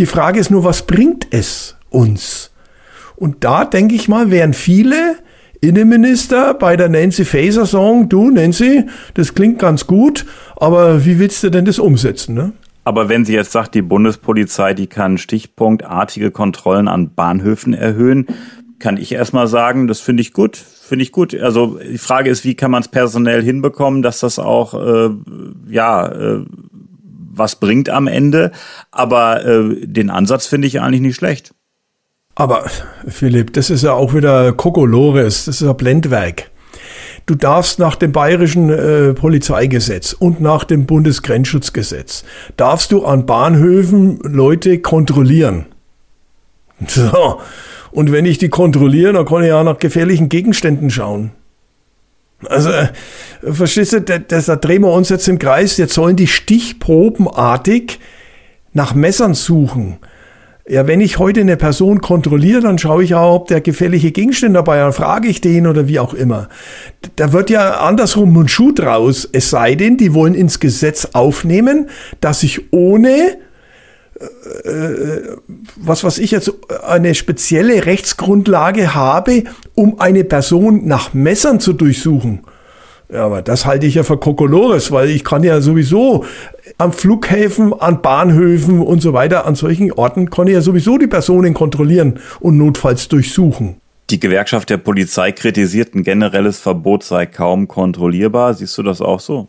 Die 0.00 0.06
Frage 0.06 0.40
ist 0.40 0.50
nur, 0.50 0.64
was 0.64 0.88
bringt 0.88 1.28
es 1.30 1.76
uns? 1.90 2.50
Und 3.14 3.44
da 3.44 3.64
denke 3.64 3.94
ich 3.94 4.08
mal, 4.08 4.32
wären 4.32 4.54
viele 4.54 5.18
Innenminister 5.60 6.54
bei 6.54 6.76
der 6.76 6.88
Nancy 6.88 7.24
Faeser 7.24 7.64
sagen, 7.64 8.08
du 8.08 8.28
Nancy, 8.30 8.86
das 9.14 9.34
klingt 9.34 9.60
ganz 9.60 9.86
gut, 9.86 10.26
aber 10.56 11.04
wie 11.04 11.20
willst 11.20 11.44
du 11.44 11.50
denn 11.50 11.64
das 11.64 11.78
umsetzen? 11.78 12.34
Ne? 12.34 12.52
Aber 12.84 13.08
wenn 13.08 13.24
sie 13.24 13.34
jetzt 13.34 13.52
sagt, 13.52 13.74
die 13.74 13.82
Bundespolizei, 13.82 14.74
die 14.74 14.88
kann 14.88 15.18
stichpunktartige 15.18 16.30
Kontrollen 16.30 16.88
an 16.88 17.14
Bahnhöfen 17.14 17.74
erhöhen, 17.74 18.26
kann 18.78 18.96
ich 18.96 19.12
erstmal 19.12 19.46
sagen, 19.46 19.86
das 19.86 20.00
finde 20.00 20.22
ich 20.22 20.32
gut, 20.32 20.56
finde 20.56 21.04
ich 21.04 21.12
gut. 21.12 21.34
Also 21.34 21.78
die 21.78 21.98
Frage 21.98 22.30
ist, 22.30 22.44
wie 22.44 22.56
kann 22.56 22.72
man 22.72 22.82
es 22.82 22.88
personell 22.88 23.42
hinbekommen, 23.42 24.02
dass 24.02 24.20
das 24.20 24.40
auch 24.40 24.74
äh, 24.74 25.10
ja 25.68 26.08
äh, 26.08 26.44
was 27.34 27.56
bringt 27.56 27.88
am 27.88 28.08
Ende. 28.08 28.50
Aber 28.90 29.44
äh, 29.44 29.86
den 29.86 30.10
Ansatz 30.10 30.46
finde 30.46 30.66
ich 30.66 30.80
eigentlich 30.80 31.00
nicht 31.00 31.16
schlecht. 31.16 31.54
Aber 32.34 32.64
Philipp, 33.06 33.52
das 33.52 33.70
ist 33.70 33.82
ja 33.82 33.92
auch 33.92 34.14
wieder 34.14 34.52
Kokolores, 34.52 35.44
das 35.44 35.60
ist 35.60 35.66
ja 35.66 35.72
Blendwerk. 35.74 36.50
Du 37.26 37.34
darfst 37.34 37.78
nach 37.78 37.94
dem 37.94 38.12
bayerischen 38.12 38.70
äh, 38.70 39.14
Polizeigesetz 39.14 40.12
und 40.12 40.40
nach 40.40 40.64
dem 40.64 40.86
Bundesgrenzschutzgesetz, 40.86 42.24
darfst 42.56 42.92
du 42.92 43.04
an 43.04 43.26
Bahnhöfen 43.26 44.18
Leute 44.22 44.80
kontrollieren. 44.80 45.66
So. 46.88 47.40
Und 47.92 48.10
wenn 48.10 48.26
ich 48.26 48.38
die 48.38 48.48
kontrolliere, 48.48 49.12
dann 49.12 49.26
kann 49.26 49.42
ich 49.42 49.48
ja 49.48 49.62
nach 49.62 49.78
gefährlichen 49.78 50.28
Gegenständen 50.28 50.90
schauen. 50.90 51.30
Also, 52.46 52.70
äh, 52.70 52.88
verstehst 53.42 53.92
du, 53.92 54.00
das, 54.00 54.46
da 54.46 54.56
drehen 54.56 54.82
wir 54.82 54.92
uns 54.92 55.08
jetzt 55.08 55.28
im 55.28 55.38
Kreis. 55.38 55.76
Jetzt 55.76 55.94
sollen 55.94 56.16
die 56.16 56.26
stichprobenartig 56.26 58.00
nach 58.72 58.94
Messern 58.94 59.34
suchen. 59.34 59.98
Ja, 60.68 60.86
wenn 60.86 61.00
ich 61.00 61.18
heute 61.18 61.40
eine 61.40 61.56
Person 61.56 62.00
kontrolliere, 62.00 62.60
dann 62.60 62.78
schaue 62.78 63.02
ich 63.02 63.16
auch, 63.16 63.34
ob 63.34 63.48
der 63.48 63.60
gefährliche 63.60 64.12
Gegenstände 64.12 64.58
dabei 64.58 64.82
hat, 64.82 64.94
frage 64.94 65.26
ich 65.26 65.40
den 65.40 65.66
oder 65.66 65.88
wie 65.88 65.98
auch 65.98 66.14
immer. 66.14 66.48
Da 67.16 67.32
wird 67.32 67.50
ja 67.50 67.80
andersrum 67.80 68.36
ein 68.36 68.46
Schuh 68.46 68.70
draus, 68.70 69.28
es 69.32 69.50
sei 69.50 69.74
denn, 69.74 69.96
die 69.96 70.14
wollen 70.14 70.34
ins 70.34 70.60
Gesetz 70.60 71.08
aufnehmen, 71.14 71.88
dass 72.20 72.44
ich 72.44 72.72
ohne 72.72 73.38
äh, 74.64 74.68
äh 74.70 75.36
was 75.76 76.04
was 76.04 76.18
ich 76.18 76.30
jetzt 76.30 76.52
eine 76.86 77.16
spezielle 77.16 77.84
Rechtsgrundlage 77.84 78.94
habe, 78.94 79.44
um 79.74 79.98
eine 79.98 80.22
Person 80.22 80.86
nach 80.86 81.12
Messern 81.12 81.58
zu 81.58 81.72
durchsuchen. 81.72 82.44
Ja, 83.12 83.26
aber 83.26 83.42
das 83.42 83.66
halte 83.66 83.86
ich 83.86 83.96
ja 83.96 84.04
für 84.04 84.16
Kokolores, 84.16 84.90
weil 84.90 85.10
ich 85.10 85.22
kann 85.22 85.44
ja 85.44 85.60
sowieso 85.60 86.24
am 86.78 86.92
Flughäfen, 86.92 87.78
an 87.78 88.00
Bahnhöfen 88.00 88.80
und 88.80 89.02
so 89.02 89.12
weiter, 89.12 89.44
an 89.44 89.54
solchen 89.54 89.92
Orten 89.92 90.30
kann 90.30 90.46
ich 90.46 90.54
ja 90.54 90.62
sowieso 90.62 90.96
die 90.96 91.06
Personen 91.06 91.52
kontrollieren 91.52 92.20
und 92.40 92.56
notfalls 92.56 93.08
durchsuchen. 93.08 93.76
Die 94.08 94.18
Gewerkschaft 94.18 94.70
der 94.70 94.78
Polizei 94.78 95.30
kritisiert, 95.32 95.94
ein 95.94 96.04
generelles 96.04 96.58
Verbot 96.58 97.04
sei 97.04 97.26
kaum 97.26 97.68
kontrollierbar. 97.68 98.54
Siehst 98.54 98.78
du 98.78 98.82
das 98.82 99.02
auch 99.02 99.20
so? 99.20 99.48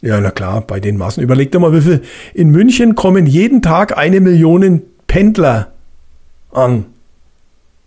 Ja, 0.00 0.20
na 0.20 0.30
klar, 0.30 0.60
bei 0.60 0.78
den 0.78 0.96
Maßen. 0.96 1.22
Überleg 1.22 1.50
dir 1.50 1.58
mal, 1.58 1.72
wie 1.72 1.80
viel. 1.80 2.02
In 2.34 2.50
München 2.50 2.94
kommen 2.94 3.26
jeden 3.26 3.62
Tag 3.62 3.96
eine 3.96 4.20
Million 4.20 4.82
Pendler 5.08 5.72
an. 6.52 6.86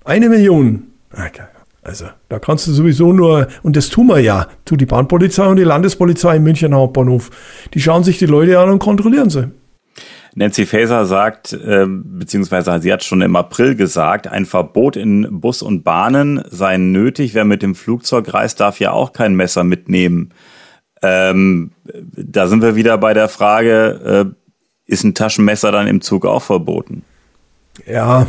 Eine 0.03 0.29
Million. 0.29 0.83
Okay. 1.11 1.43
Also, 1.85 2.05
da 2.29 2.39
kannst 2.39 2.65
du 2.65 2.71
sowieso 2.71 3.13
nur, 3.13 3.47
und 3.61 3.75
das 3.75 3.89
tun 3.89 4.07
wir 4.07 4.19
ja, 4.19 4.47
tu 4.65 4.75
die 4.75 4.87
Bahnpolizei 4.87 5.45
und 5.45 5.57
die 5.57 5.63
Landespolizei 5.63 6.37
im 6.37 6.43
München 6.43 6.73
Hauptbahnhof. 6.73 7.29
Die 7.75 7.79
schauen 7.79 8.03
sich 8.03 8.17
die 8.17 8.25
Leute 8.25 8.59
an 8.59 8.69
und 8.69 8.79
kontrollieren 8.79 9.29
sie. 9.29 9.51
Nancy 10.33 10.65
Faeser 10.65 11.05
sagt, 11.05 11.53
äh, 11.53 11.85
beziehungsweise 11.87 12.81
sie 12.81 12.91
hat 12.91 13.03
schon 13.03 13.21
im 13.21 13.35
April 13.35 13.75
gesagt, 13.75 14.27
ein 14.27 14.47
Verbot 14.47 14.95
in 14.95 15.39
Bus 15.39 15.61
und 15.61 15.83
Bahnen 15.83 16.43
sei 16.49 16.77
nötig. 16.77 17.35
Wer 17.35 17.45
mit 17.45 17.61
dem 17.61 17.75
Flugzeug 17.75 18.33
reist, 18.33 18.59
darf 18.61 18.79
ja 18.79 18.91
auch 18.91 19.13
kein 19.13 19.35
Messer 19.35 19.63
mitnehmen. 19.63 20.31
Ähm, 21.03 21.69
da 21.83 22.47
sind 22.47 22.63
wir 22.63 22.75
wieder 22.75 22.97
bei 22.97 23.13
der 23.13 23.29
Frage, 23.29 24.25
äh, 24.25 24.91
ist 24.91 25.03
ein 25.03 25.13
Taschenmesser 25.13 25.71
dann 25.71 25.85
im 25.85 26.01
Zug 26.01 26.25
auch 26.25 26.41
verboten? 26.41 27.03
Ja, 27.85 28.25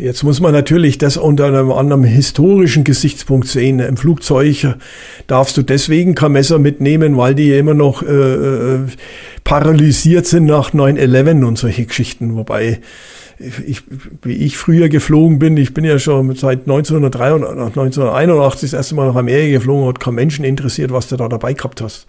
Jetzt 0.00 0.22
muss 0.22 0.40
man 0.40 0.52
natürlich 0.52 0.98
das 0.98 1.16
unter 1.16 1.46
einem 1.46 1.70
anderen 1.70 2.04
historischen 2.04 2.84
Gesichtspunkt 2.84 3.48
sehen. 3.48 3.78
Im 3.80 3.96
Flugzeug 3.96 4.76
darfst 5.26 5.56
du 5.56 5.62
deswegen 5.62 6.14
kein 6.14 6.32
Messer 6.32 6.58
mitnehmen, 6.58 7.16
weil 7.16 7.34
die 7.34 7.52
immer 7.52 7.74
noch 7.74 8.02
äh, 8.02 8.06
äh 8.06 8.78
paralysiert 9.44 10.26
sind 10.26 10.46
nach 10.46 10.72
9-11 10.72 11.44
und 11.44 11.58
solche 11.58 11.84
Geschichten. 11.84 12.36
Wobei, 12.36 12.80
ich, 13.66 13.82
wie 14.22 14.34
ich 14.34 14.56
früher 14.56 14.88
geflogen 14.88 15.38
bin, 15.38 15.56
ich 15.56 15.74
bin 15.74 15.84
ja 15.84 15.98
schon 15.98 16.34
seit 16.36 16.60
1983, 16.60 17.50
1981 17.50 18.70
das 18.70 18.76
erste 18.76 18.94
Mal 18.94 19.08
nach 19.08 19.16
Amerika 19.16 19.58
geflogen, 19.58 19.88
hat 19.88 20.00
kein 20.00 20.14
Menschen 20.14 20.44
interessiert, 20.44 20.92
was 20.92 21.08
du 21.08 21.16
da 21.16 21.28
dabei 21.28 21.54
gehabt 21.54 21.80
hast. 21.80 22.06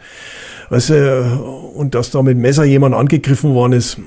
Weißt 0.69 0.91
du, 0.91 1.73
und 1.75 1.95
dass 1.95 2.12
da 2.12 2.21
mit 2.21 2.38
Messer 2.38 2.63
jemand 2.63 2.95
angegriffen 2.95 3.53
worden 3.53 3.73
ist, 3.73 3.97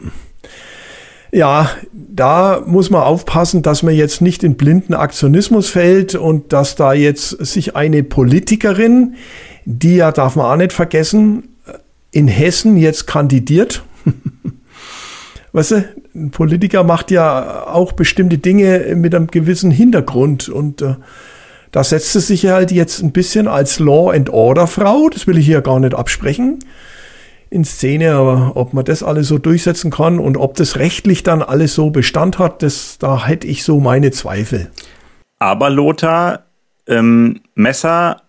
ja, 1.32 1.70
da 1.92 2.62
muss 2.64 2.90
man 2.90 3.02
aufpassen, 3.02 3.62
dass 3.62 3.82
man 3.82 3.94
jetzt 3.94 4.20
nicht 4.20 4.44
in 4.44 4.56
blinden 4.56 4.94
Aktionismus 4.94 5.68
fällt 5.68 6.14
und 6.14 6.52
dass 6.52 6.76
da 6.76 6.92
jetzt 6.92 7.30
sich 7.30 7.76
eine 7.76 8.02
Politikerin, 8.02 9.16
die 9.64 9.96
ja, 9.96 10.12
darf 10.12 10.36
man 10.36 10.46
auch 10.46 10.56
nicht 10.56 10.72
vergessen, 10.72 11.48
in 12.10 12.28
Hessen 12.28 12.76
jetzt 12.76 13.06
kandidiert. 13.06 13.82
weißt 15.52 15.70
du, 15.72 15.84
ein 16.14 16.30
Politiker 16.30 16.84
macht 16.84 17.10
ja 17.10 17.66
auch 17.66 17.92
bestimmte 17.92 18.38
Dinge 18.38 18.94
mit 18.94 19.14
einem 19.14 19.26
gewissen 19.26 19.70
Hintergrund 19.70 20.48
und 20.48 20.82
äh, 20.82 20.96
da 21.72 21.84
setzt 21.84 22.12
sie 22.12 22.20
sich 22.20 22.46
halt 22.46 22.72
jetzt 22.72 23.02
ein 23.02 23.12
bisschen 23.12 23.48
als 23.48 23.78
Law 23.78 24.10
and 24.10 24.30
Order 24.30 24.66
Frau, 24.66 25.08
das 25.08 25.26
will 25.26 25.36
ich 25.38 25.46
hier 25.46 25.60
gar 25.60 25.80
nicht 25.80 25.94
absprechen, 25.94 26.58
in 27.56 27.64
Szene, 27.64 28.14
aber 28.14 28.52
ob 28.54 28.74
man 28.74 28.84
das 28.84 29.02
alles 29.02 29.28
so 29.28 29.38
durchsetzen 29.38 29.90
kann 29.90 30.20
und 30.20 30.36
ob 30.36 30.54
das 30.54 30.76
rechtlich 30.76 31.22
dann 31.22 31.42
alles 31.42 31.74
so 31.74 31.90
Bestand 31.90 32.38
hat, 32.38 32.62
das, 32.62 32.98
da 32.98 33.26
hätte 33.26 33.46
ich 33.46 33.64
so 33.64 33.80
meine 33.80 34.10
Zweifel. 34.12 34.70
Aber 35.38 35.70
Lothar, 35.70 36.44
ähm, 36.86 37.40
Messer 37.54 38.22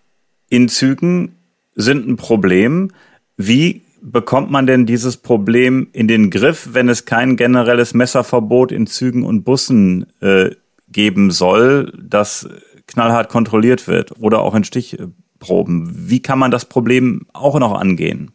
in 0.48 0.68
Zügen 0.68 1.36
sind 1.74 2.08
ein 2.08 2.16
Problem. 2.16 2.90
Wie 3.36 3.82
bekommt 4.00 4.50
man 4.50 4.66
denn 4.66 4.86
dieses 4.86 5.18
Problem 5.18 5.88
in 5.92 6.08
den 6.08 6.30
Griff, 6.30 6.70
wenn 6.72 6.88
es 6.88 7.04
kein 7.04 7.36
generelles 7.36 7.94
Messerverbot 7.94 8.72
in 8.72 8.86
Zügen 8.86 9.24
und 9.24 9.44
Bussen 9.44 10.06
äh, 10.20 10.50
geben 10.88 11.30
soll, 11.30 11.92
das 12.02 12.48
knallhart 12.86 13.28
kontrolliert 13.28 13.86
wird 13.86 14.12
oder 14.20 14.40
auch 14.40 14.54
in 14.54 14.64
Stichproben? 14.64 15.92
Wie 15.92 16.22
kann 16.22 16.38
man 16.38 16.50
das 16.50 16.64
Problem 16.64 17.26
auch 17.34 17.58
noch 17.58 17.78
angehen? 17.78 18.32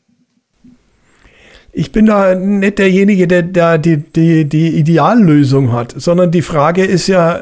Ich 1.73 1.91
bin 1.91 2.05
da 2.05 2.35
nicht 2.35 2.77
derjenige, 2.77 3.27
der 3.27 3.41
da 3.41 3.79
die, 3.79 3.97
die, 3.97 4.45
die 4.45 4.77
Ideallösung 4.77 5.71
hat, 5.71 5.95
sondern 5.97 6.29
die 6.29 6.43
Frage 6.43 6.85
ist 6.85 7.07
ja, 7.07 7.41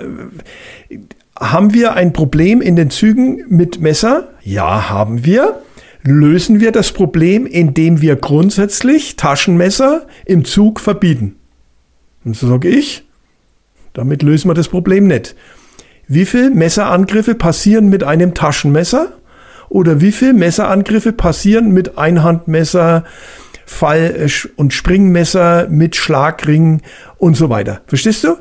haben 1.38 1.74
wir 1.74 1.96
ein 1.96 2.14
Problem 2.14 2.62
in 2.62 2.78
den 2.78 2.90
Zügen 2.90 3.44
mit 3.50 3.82
Messer? 3.82 4.30
Ja, 4.42 4.90
haben 4.90 5.26
wir. 5.26 5.60
Lösen 6.04 6.62
wir 6.62 6.72
das 6.72 6.94
Problem, 6.94 7.46
indem 7.46 8.02
wir 8.02 8.16
grundsätzlich 8.16 9.18
Taschenmesser 9.18 10.08
im 10.26 10.46
Zug 10.46 10.80
verbieten? 10.80 11.36
Und 12.24 12.38
so 12.38 12.48
sage 12.48 12.70
ich, 12.70 13.04
damit 13.94 14.24
lösen 14.24 14.50
wir 14.50 14.56
das 14.56 14.70
Problem 14.70 15.08
nicht. 15.08 15.36
Wie 16.08 16.26
viele 16.26 16.52
Messerangriffe 16.52 17.36
passieren 17.36 17.90
mit 17.90 18.04
einem 18.04 18.34
Taschenmesser? 18.34 19.12
Oder 19.70 20.02
wie 20.02 20.12
viele 20.12 20.34
Messerangriffe 20.34 21.14
passieren 21.14 21.72
mit 21.72 21.98
Einhandmesser, 21.98 23.06
Fall- 23.72 24.28
äh, 24.28 24.48
und 24.56 24.74
Springmesser 24.74 25.68
mit 25.70 25.96
Schlagring 25.96 26.82
und 27.18 27.36
so 27.36 27.50
weiter. 27.50 27.82
Verstehst 27.88 28.24
du? 28.24 28.36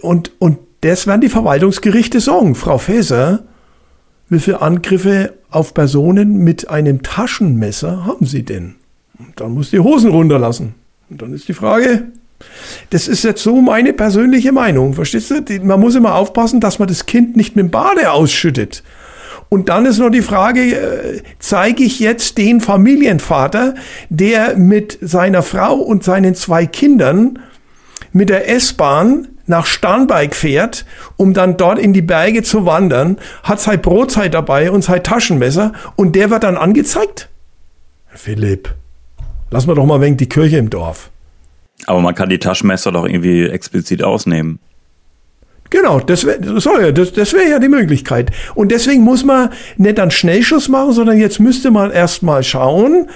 Und, 0.00 0.32
und 0.38 0.58
das 0.80 1.06
werden 1.06 1.20
die 1.20 1.28
Verwaltungsgerichte 1.28 2.20
sagen. 2.20 2.54
Frau 2.54 2.78
Faeser, 2.78 3.44
wie 4.28 4.40
viele 4.40 4.62
Angriffe 4.62 5.34
auf 5.50 5.74
Personen 5.74 6.38
mit 6.38 6.70
einem 6.70 7.02
Taschenmesser 7.02 8.06
haben 8.06 8.26
Sie 8.26 8.44
denn? 8.44 8.76
Und 9.18 9.40
dann 9.40 9.52
muss 9.52 9.70
die 9.70 9.80
Hosen 9.80 10.10
runterlassen. 10.10 10.74
Und 11.10 11.20
dann 11.20 11.34
ist 11.34 11.48
die 11.48 11.54
Frage, 11.54 12.04
das 12.90 13.08
ist 13.08 13.24
jetzt 13.24 13.42
so 13.42 13.60
meine 13.60 13.92
persönliche 13.92 14.52
Meinung, 14.52 14.94
verstehst 14.94 15.30
du? 15.30 15.42
Man 15.62 15.80
muss 15.80 15.94
immer 15.94 16.14
aufpassen, 16.14 16.60
dass 16.60 16.78
man 16.78 16.88
das 16.88 17.06
Kind 17.06 17.36
nicht 17.36 17.54
mit 17.54 17.64
dem 17.64 17.70
Bade 17.70 18.10
ausschüttet. 18.10 18.82
Und 19.52 19.68
dann 19.68 19.84
ist 19.84 19.98
noch 19.98 20.08
die 20.08 20.22
Frage, 20.22 20.62
äh, 20.62 21.22
zeige 21.38 21.84
ich 21.84 22.00
jetzt 22.00 22.38
den 22.38 22.62
Familienvater, 22.62 23.74
der 24.08 24.56
mit 24.56 24.96
seiner 25.02 25.42
Frau 25.42 25.74
und 25.74 26.02
seinen 26.04 26.34
zwei 26.34 26.64
Kindern 26.64 27.38
mit 28.14 28.30
der 28.30 28.48
S-Bahn 28.48 29.28
nach 29.44 29.66
Starnberg 29.66 30.34
fährt, 30.34 30.86
um 31.18 31.34
dann 31.34 31.58
dort 31.58 31.78
in 31.78 31.92
die 31.92 32.00
Berge 32.00 32.42
zu 32.42 32.64
wandern, 32.64 33.18
hat 33.42 33.60
sein 33.60 33.82
Brotzeit 33.82 34.32
dabei 34.32 34.70
und 34.70 34.84
sein 34.84 35.02
Taschenmesser 35.02 35.74
und 35.96 36.16
der 36.16 36.30
wird 36.30 36.44
dann 36.44 36.56
angezeigt? 36.56 37.28
Philipp, 38.08 38.74
lass 39.50 39.66
mal 39.66 39.74
doch 39.74 39.84
mal 39.84 40.00
wegen 40.00 40.16
die 40.16 40.30
Kirche 40.30 40.56
im 40.56 40.70
Dorf. 40.70 41.10
Aber 41.84 42.00
man 42.00 42.14
kann 42.14 42.30
die 42.30 42.38
Taschenmesser 42.38 42.90
doch 42.90 43.04
irgendwie 43.04 43.44
explizit 43.50 44.02
ausnehmen. 44.02 44.60
Genau, 45.72 46.00
das 46.00 46.26
wäre 46.26 46.60
so, 46.60 46.78
ja, 46.78 46.92
das, 46.92 47.14
das 47.14 47.32
wär 47.32 47.48
ja 47.48 47.58
die 47.58 47.70
Möglichkeit. 47.70 48.30
Und 48.54 48.70
deswegen 48.70 49.04
muss 49.04 49.24
man 49.24 49.48
nicht 49.78 49.98
einen 49.98 50.10
Schnellschuss 50.10 50.68
machen, 50.68 50.92
sondern 50.92 51.16
jetzt 51.16 51.40
müsste 51.40 51.70
man 51.70 51.90
erstmal 51.90 52.42
schauen, 52.42 53.08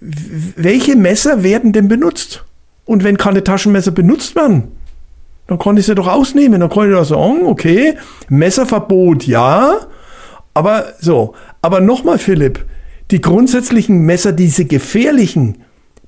welche 0.00 0.96
Messer 0.96 1.42
werden 1.42 1.74
denn 1.74 1.86
benutzt? 1.86 2.46
Und 2.86 3.04
wenn 3.04 3.18
keine 3.18 3.44
Taschenmesser 3.44 3.90
benutzt 3.90 4.36
werden, 4.36 4.68
dann 5.48 5.58
kann 5.58 5.76
ich 5.76 5.84
sie 5.84 5.94
doch 5.94 6.06
ausnehmen. 6.08 6.60
Dann 6.60 6.70
kann 6.70 6.88
ich 6.88 6.96
doch 6.96 7.04
sagen, 7.04 7.44
okay, 7.44 7.94
Messerverbot 8.30 9.26
ja, 9.26 9.80
aber 10.54 10.94
so. 10.98 11.34
Aber 11.60 11.82
nochmal, 11.82 12.16
Philipp, 12.16 12.64
die 13.10 13.20
grundsätzlichen 13.20 13.98
Messer, 14.06 14.32
diese 14.32 14.64
gefährlichen, 14.64 15.58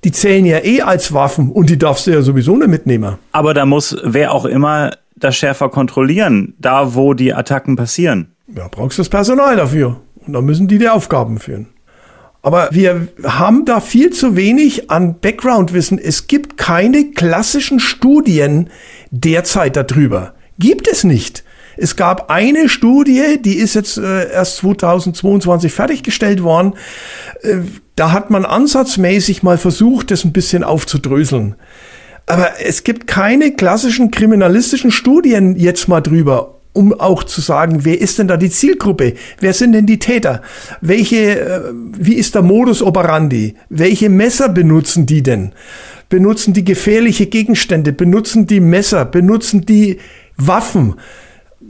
die 0.02 0.12
zählen 0.12 0.46
ja 0.46 0.64
eh 0.64 0.80
als 0.80 1.12
Waffen 1.12 1.52
und 1.52 1.68
die 1.68 1.78
darfst 1.78 2.06
du 2.06 2.10
ja 2.10 2.22
sowieso 2.22 2.56
nicht 2.56 2.68
mitnehmen. 2.68 3.18
Aber 3.32 3.52
da 3.52 3.66
muss 3.66 3.94
wer 4.02 4.32
auch 4.32 4.46
immer 4.46 4.92
das 5.22 5.36
schärfer 5.36 5.68
kontrollieren, 5.68 6.54
da 6.58 6.94
wo 6.94 7.14
die 7.14 7.32
Attacken 7.32 7.76
passieren. 7.76 8.32
Ja, 8.54 8.68
brauchst 8.68 8.98
du 8.98 9.02
das 9.02 9.08
Personal 9.08 9.56
dafür. 9.56 10.00
Und 10.26 10.32
dann 10.32 10.44
müssen 10.44 10.68
die 10.68 10.78
die 10.78 10.88
Aufgaben 10.88 11.38
führen. 11.38 11.68
Aber 12.42 12.68
wir 12.72 13.08
haben 13.22 13.64
da 13.64 13.80
viel 13.80 14.10
zu 14.10 14.34
wenig 14.34 14.90
an 14.90 15.20
Background-Wissen. 15.20 15.98
Es 15.98 16.26
gibt 16.26 16.56
keine 16.56 17.12
klassischen 17.12 17.78
Studien 17.78 18.68
derzeit 19.10 19.76
darüber. 19.76 20.34
Gibt 20.58 20.88
es 20.88 21.04
nicht. 21.04 21.44
Es 21.76 21.96
gab 21.96 22.30
eine 22.30 22.68
Studie, 22.68 23.40
die 23.40 23.54
ist 23.54 23.74
jetzt 23.74 23.96
äh, 23.96 24.30
erst 24.30 24.56
2022 24.56 25.72
fertiggestellt 25.72 26.42
worden. 26.42 26.74
Äh, 27.42 27.58
da 27.96 28.12
hat 28.12 28.30
man 28.30 28.44
ansatzmäßig 28.44 29.42
mal 29.42 29.56
versucht, 29.56 30.10
das 30.10 30.24
ein 30.24 30.32
bisschen 30.32 30.64
aufzudröseln. 30.64 31.54
Aber 32.26 32.52
es 32.64 32.84
gibt 32.84 33.06
keine 33.06 33.52
klassischen 33.52 34.10
kriminalistischen 34.10 34.90
Studien 34.90 35.56
jetzt 35.56 35.88
mal 35.88 36.00
drüber, 36.00 36.60
um 36.72 36.98
auch 36.98 37.24
zu 37.24 37.40
sagen, 37.40 37.84
wer 37.84 38.00
ist 38.00 38.18
denn 38.18 38.28
da 38.28 38.36
die 38.36 38.50
Zielgruppe? 38.50 39.14
Wer 39.40 39.52
sind 39.52 39.72
denn 39.72 39.86
die 39.86 39.98
Täter? 39.98 40.42
Welche, 40.80 41.40
äh, 41.40 41.60
wie 41.98 42.14
ist 42.14 42.34
der 42.34 42.42
Modus 42.42 42.82
operandi? 42.82 43.54
Welche 43.68 44.08
Messer 44.08 44.48
benutzen 44.48 45.06
die 45.06 45.22
denn? 45.22 45.52
Benutzen 46.08 46.54
die 46.54 46.64
gefährliche 46.64 47.26
Gegenstände? 47.26 47.92
Benutzen 47.92 48.46
die 48.46 48.60
Messer? 48.60 49.04
Benutzen 49.04 49.66
die 49.66 49.98
Waffen? 50.36 50.94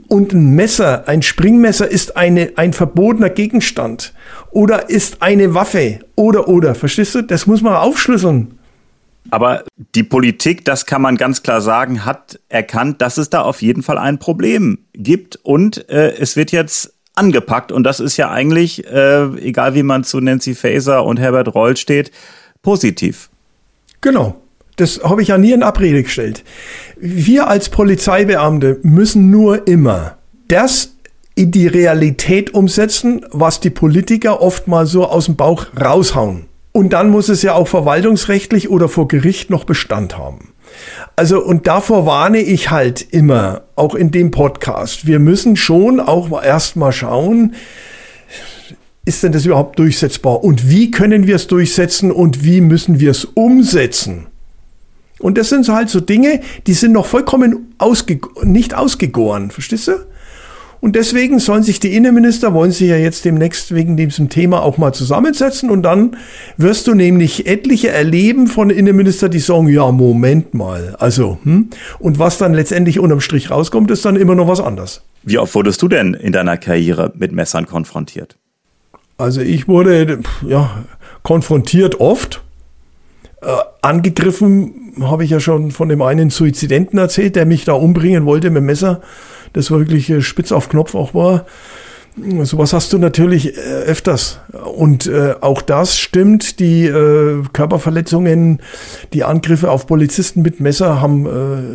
Und 0.07 0.33
ein 0.33 0.51
Messer, 0.51 1.07
ein 1.07 1.21
Springmesser 1.21 1.89
ist 1.89 2.17
eine, 2.17 2.51
ein 2.55 2.73
verbotener 2.73 3.29
Gegenstand. 3.29 4.13
Oder 4.51 4.89
ist 4.89 5.21
eine 5.21 5.53
Waffe. 5.53 5.99
Oder, 6.15 6.47
oder. 6.47 6.75
Verstehst 6.75 7.15
du? 7.15 7.23
Das 7.23 7.47
muss 7.47 7.61
man 7.61 7.73
aufschlüsseln. 7.75 8.59
Aber 9.29 9.63
die 9.95 10.03
Politik, 10.03 10.65
das 10.65 10.85
kann 10.85 11.01
man 11.01 11.17
ganz 11.17 11.43
klar 11.43 11.61
sagen, 11.61 12.05
hat 12.05 12.39
erkannt, 12.49 13.01
dass 13.01 13.17
es 13.17 13.29
da 13.29 13.41
auf 13.41 13.61
jeden 13.61 13.83
Fall 13.83 13.97
ein 13.97 14.19
Problem 14.19 14.79
gibt 14.93 15.37
und 15.43 15.89
äh, 15.89 16.13
es 16.17 16.35
wird 16.35 16.51
jetzt 16.51 16.93
angepackt 17.15 17.71
und 17.71 17.83
das 17.83 17.99
ist 17.99 18.17
ja 18.17 18.29
eigentlich, 18.29 18.85
äh, 18.85 19.23
egal 19.37 19.75
wie 19.75 19.83
man 19.83 20.03
zu 20.03 20.19
Nancy 20.19 20.55
Faeser 20.55 21.05
und 21.05 21.19
Herbert 21.19 21.55
Reul 21.55 21.77
steht, 21.77 22.11
positiv. 22.61 23.29
Genau. 24.01 24.35
Das 24.75 25.01
habe 25.03 25.21
ich 25.21 25.27
ja 25.27 25.37
nie 25.37 25.51
in 25.51 25.61
Abrede 25.61 26.01
gestellt. 26.01 26.43
Wir 26.97 27.47
als 27.47 27.69
Polizeibeamte 27.69 28.79
müssen 28.81 29.29
nur 29.29 29.67
immer 29.67 30.17
das 30.47 30.95
in 31.35 31.51
die 31.51 31.67
Realität 31.67 32.53
umsetzen, 32.53 33.25
was 33.31 33.59
die 33.59 33.69
Politiker 33.69 34.41
oft 34.41 34.67
mal 34.67 34.85
so 34.85 35.07
aus 35.07 35.25
dem 35.25 35.35
Bauch 35.35 35.67
raushauen. 35.79 36.45
Und 36.73 36.91
dann 36.91 37.09
muss 37.09 37.29
es 37.29 37.43
ja 37.43 37.53
auch 37.53 37.67
verwaltungsrechtlich 37.67 38.69
oder 38.69 38.89
vor 38.89 39.07
Gericht 39.07 39.49
noch 39.51 39.63
Bestand 39.63 40.17
haben. 40.17 40.53
Also, 41.15 41.41
und 41.43 41.67
davor 41.67 42.07
warne 42.07 42.39
ich 42.39 42.71
halt 42.71 43.13
immer, 43.13 43.61
auch 43.75 43.93
in 43.93 44.09
dem 44.09 44.31
Podcast. 44.31 45.05
Wir 45.05 45.19
müssen 45.19 45.55
schon 45.55 45.99
auch 45.99 46.43
erstmal 46.43 46.91
schauen, 46.91 47.53
ist 49.05 49.21
denn 49.21 49.31
das 49.31 49.45
überhaupt 49.45 49.77
durchsetzbar? 49.77 50.43
Und 50.43 50.69
wie 50.69 50.89
können 50.89 51.27
wir 51.27 51.35
es 51.35 51.47
durchsetzen 51.47 52.11
und 52.11 52.43
wie 52.43 52.59
müssen 52.59 52.99
wir 52.99 53.11
es 53.11 53.25
umsetzen? 53.25 54.27
Und 55.19 55.37
das 55.37 55.49
sind 55.49 55.67
halt 55.69 55.89
so 55.89 55.99
Dinge, 55.99 56.41
die 56.65 56.73
sind 56.73 56.93
noch 56.93 57.05
vollkommen 57.05 57.75
ausge 57.77 58.19
nicht 58.41 58.73
ausgegoren, 58.73 59.51
verstehst 59.51 59.87
du? 59.89 60.05
Und 60.83 60.97
deswegen 60.97 61.39
sollen 61.39 61.63
sich 61.63 61.79
die 61.79 61.95
Innenminister, 61.95 62.53
wollen 62.53 62.71
sich 62.71 62.89
ja 62.89 62.97
jetzt 62.97 63.23
demnächst 63.23 63.73
wegen 63.73 63.95
diesem 63.95 64.27
Thema 64.27 64.61
auch 64.61 64.77
mal 64.77 64.91
zusammensetzen 64.91 65.69
und 65.69 65.81
dann 65.81 66.17
wirst 66.57 66.87
du 66.87 66.93
nämlich 66.93 67.47
etliche 67.47 67.87
erleben 67.87 68.47
von 68.47 68.69
Innenminister, 68.69 69.29
die 69.29 69.39
sagen, 69.39 69.69
ja, 69.69 69.89
Moment 69.93 70.53
mal, 70.53 70.97
also, 70.99 71.37
hm? 71.43 71.69
Und 71.99 72.19
was 72.19 72.37
dann 72.37 72.53
letztendlich 72.53 72.99
unterm 72.99 73.21
Strich 73.21 73.49
rauskommt, 73.49 73.91
ist 73.91 74.03
dann 74.03 74.17
immer 74.17 74.35
noch 74.35 74.49
was 74.49 74.59
anderes. 74.59 75.03
Wie 75.23 75.37
oft 75.37 75.55
wurdest 75.55 75.81
du 75.81 75.87
denn 75.87 76.15
in 76.15 76.33
deiner 76.33 76.57
Karriere 76.57 77.13
mit 77.15 77.31
Messern 77.31 77.65
konfrontiert? 77.65 78.35
Also 79.17 79.39
ich 79.39 79.69
wurde, 79.69 80.19
ja, 80.45 80.83
konfrontiert 81.21 82.01
oft. 82.01 82.42
Äh, 83.43 83.63
angegriffen 83.81 84.93
habe 85.01 85.23
ich 85.23 85.31
ja 85.31 85.39
schon 85.39 85.71
von 85.71 85.89
dem 85.89 86.01
einen 86.01 86.29
Suizidenten 86.29 86.97
erzählt, 86.99 87.35
der 87.35 87.45
mich 87.45 87.65
da 87.65 87.73
umbringen 87.73 88.25
wollte 88.25 88.49
mit 88.49 88.61
dem 88.61 88.65
Messer 88.65 89.01
das 89.53 89.71
wirklich 89.71 90.09
äh, 90.09 90.21
spitz 90.21 90.51
auf 90.51 90.69
Knopf 90.69 90.95
auch 90.95 91.13
war. 91.13 91.45
Sowas 92.43 92.73
hast 92.73 92.93
du 92.93 92.99
natürlich 92.99 93.57
äh, 93.57 93.59
öfters. 93.59 94.39
Und 94.75 95.07
äh, 95.07 95.33
auch 95.41 95.63
das 95.63 95.97
stimmt. 95.97 96.59
Die 96.59 96.85
äh, 96.85 97.41
Körperverletzungen, 97.53 98.59
die 99.13 99.23
Angriffe 99.23 99.71
auf 99.71 99.87
Polizisten 99.87 100.43
mit 100.43 100.59
Messer 100.59 101.01
haben 101.01 101.25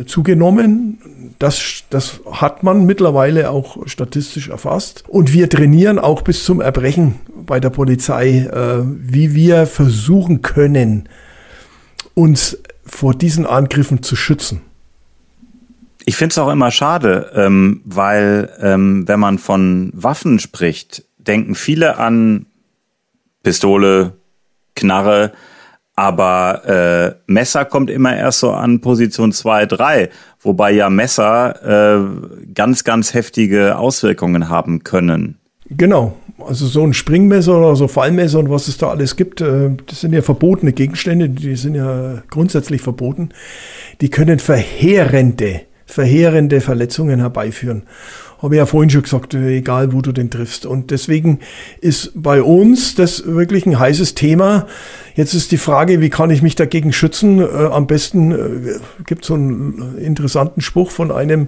äh, 0.01 0.05
zugenommen. 0.05 0.99
Das, 1.39 1.83
das 1.89 2.21
hat 2.31 2.63
man 2.63 2.85
mittlerweile 2.85 3.49
auch 3.49 3.85
statistisch 3.87 4.49
erfasst. 4.49 5.03
Und 5.07 5.33
wir 5.33 5.49
trainieren 5.49 5.99
auch 5.99 6.21
bis 6.21 6.45
zum 6.45 6.61
Erbrechen 6.61 7.15
bei 7.45 7.59
der 7.59 7.69
Polizei, 7.69 8.47
wie 8.85 9.33
wir 9.33 9.65
versuchen 9.65 10.41
können, 10.41 11.07
uns 12.13 12.57
vor 12.85 13.13
diesen 13.13 13.45
Angriffen 13.45 14.03
zu 14.03 14.15
schützen. 14.15 14.61
Ich 16.05 16.15
finde 16.15 16.31
es 16.33 16.37
auch 16.37 16.49
immer 16.49 16.71
schade, 16.71 17.31
ähm, 17.35 17.81
weil 17.85 18.49
ähm, 18.61 19.07
wenn 19.07 19.19
man 19.19 19.37
von 19.37 19.91
Waffen 19.93 20.39
spricht, 20.39 21.03
denken 21.17 21.55
viele 21.55 21.97
an 21.97 22.47
Pistole, 23.43 24.13
Knarre, 24.75 25.33
aber 25.95 26.65
äh, 26.65 27.15
Messer 27.31 27.65
kommt 27.65 27.89
immer 27.89 28.15
erst 28.15 28.39
so 28.39 28.51
an 28.53 28.79
Position 28.79 29.33
2, 29.33 29.65
3, 29.65 30.09
wobei 30.39 30.71
ja 30.71 30.89
Messer 30.89 31.97
äh, 31.97 32.45
ganz, 32.53 32.85
ganz 32.85 33.13
heftige 33.13 33.77
Auswirkungen 33.77 34.47
haben 34.47 34.85
können. 34.85 35.38
Genau. 35.69 36.15
Also 36.39 36.65
so 36.67 36.83
ein 36.83 36.93
Springmesser 36.93 37.57
oder 37.57 37.75
so 37.75 37.87
Fallmesser 37.87 38.39
und 38.39 38.49
was 38.49 38.67
es 38.67 38.77
da 38.77 38.89
alles 38.89 39.15
gibt, 39.15 39.41
äh, 39.41 39.71
das 39.85 40.01
sind 40.01 40.13
ja 40.13 40.21
verbotene 40.21 40.73
Gegenstände, 40.73 41.29
die 41.29 41.55
sind 41.55 41.75
ja 41.75 42.23
grundsätzlich 42.29 42.81
verboten. 42.81 43.29
Die 44.01 44.09
können 44.09 44.39
verheerende 44.39 45.61
verheerende 45.85 46.61
Verletzungen 46.61 47.19
herbeiführen. 47.19 47.81
Habe 48.43 48.55
ich 48.55 48.59
ja 48.59 48.67
vorhin 48.67 48.91
schon 48.91 49.01
gesagt, 49.01 49.33
äh, 49.33 49.57
egal 49.57 49.91
wo 49.91 50.01
du 50.01 50.11
den 50.11 50.29
triffst. 50.29 50.67
Und 50.67 50.91
deswegen 50.91 51.39
ist 51.81 52.11
bei 52.13 52.43
uns 52.43 52.93
das 52.93 53.25
wirklich 53.25 53.65
ein 53.65 53.79
heißes 53.79 54.13
Thema. 54.13 54.67
Jetzt 55.15 55.33
ist 55.33 55.51
die 55.51 55.57
Frage, 55.57 55.99
wie 55.99 56.11
kann 56.11 56.29
ich 56.29 56.43
mich 56.43 56.55
dagegen 56.55 56.93
schützen? 56.93 57.39
Äh, 57.39 57.45
am 57.71 57.87
besten 57.87 58.79
gibt 59.07 59.23
es 59.23 59.27
so 59.27 59.33
einen 59.33 59.97
interessanten 59.97 60.61
Spruch 60.61 60.91
von 60.91 61.11
einem 61.11 61.47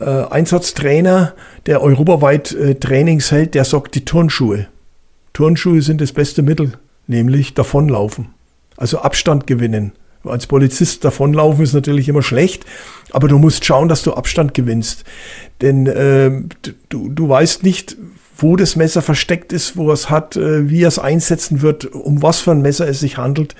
äh, 0.00 0.04
Einsatztrainer, 0.04 1.34
der 1.66 1.82
europaweit 1.82 2.52
äh, 2.52 2.74
Trainings 2.74 3.30
hält, 3.30 3.54
der 3.54 3.64
sagt 3.64 3.94
die 3.94 4.04
Turnschuhe. 4.04 4.66
Turnschuhe 5.32 5.82
sind 5.82 6.00
das 6.00 6.12
beste 6.12 6.42
Mittel, 6.42 6.72
nämlich 7.06 7.54
davonlaufen. 7.54 8.28
Also 8.76 9.00
Abstand 9.00 9.46
gewinnen. 9.46 9.92
Als 10.24 10.46
Polizist 10.46 11.04
davonlaufen 11.04 11.64
ist 11.64 11.72
natürlich 11.72 12.08
immer 12.08 12.22
schlecht, 12.22 12.66
aber 13.10 13.28
du 13.28 13.38
musst 13.38 13.64
schauen, 13.64 13.88
dass 13.88 14.02
du 14.02 14.12
Abstand 14.12 14.52
gewinnst. 14.52 15.04
Denn 15.62 15.86
äh, 15.86 16.30
du, 16.90 17.08
du 17.08 17.28
weißt 17.28 17.62
nicht, 17.62 17.96
wo 18.36 18.56
das 18.56 18.76
Messer 18.76 19.02
versteckt 19.02 19.52
ist, 19.52 19.76
wo 19.76 19.90
es 19.92 20.10
hat, 20.10 20.36
äh, 20.36 20.68
wie 20.68 20.82
es 20.82 20.98
einsetzen 20.98 21.62
wird, 21.62 21.86
um 21.86 22.22
was 22.22 22.40
für 22.40 22.50
ein 22.50 22.62
Messer 22.62 22.86
es 22.88 23.00
sich 23.00 23.16
handelt. 23.16 23.54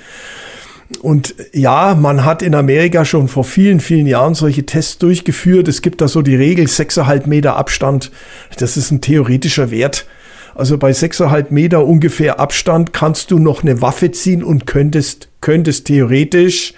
Und 1.00 1.35
ja, 1.53 1.94
man 1.94 2.24
hat 2.24 2.42
in 2.42 2.55
Amerika 2.55 3.05
schon 3.05 3.29
vor 3.29 3.44
vielen, 3.44 3.81
vielen 3.81 4.07
Jahren 4.07 4.35
solche 4.35 4.66
Tests 4.66 4.98
durchgeführt. 4.98 5.68
Es 5.68 5.83
gibt 5.83 6.00
da 6.00 6.09
so 6.09 6.20
die 6.20 6.35
Regel 6.35 6.66
6,5 6.66 7.29
Meter 7.29 7.57
Abstand. 7.57 8.11
Das 8.59 8.76
ist 8.76 8.90
ein 8.90 9.00
theoretischer 9.00 9.70
Wert. 9.70 10.07
Also 10.55 10.79
bei 10.79 10.90
6,5 10.90 11.46
Meter 11.50 11.87
ungefähr 11.87 12.40
Abstand 12.40 12.92
kannst 12.92 13.31
du 13.31 13.38
noch 13.38 13.62
eine 13.62 13.81
Waffe 13.81 14.11
ziehen 14.11 14.42
und 14.42 14.66
könntest, 14.66 15.29
könntest 15.40 15.87
theoretisch 15.87 16.74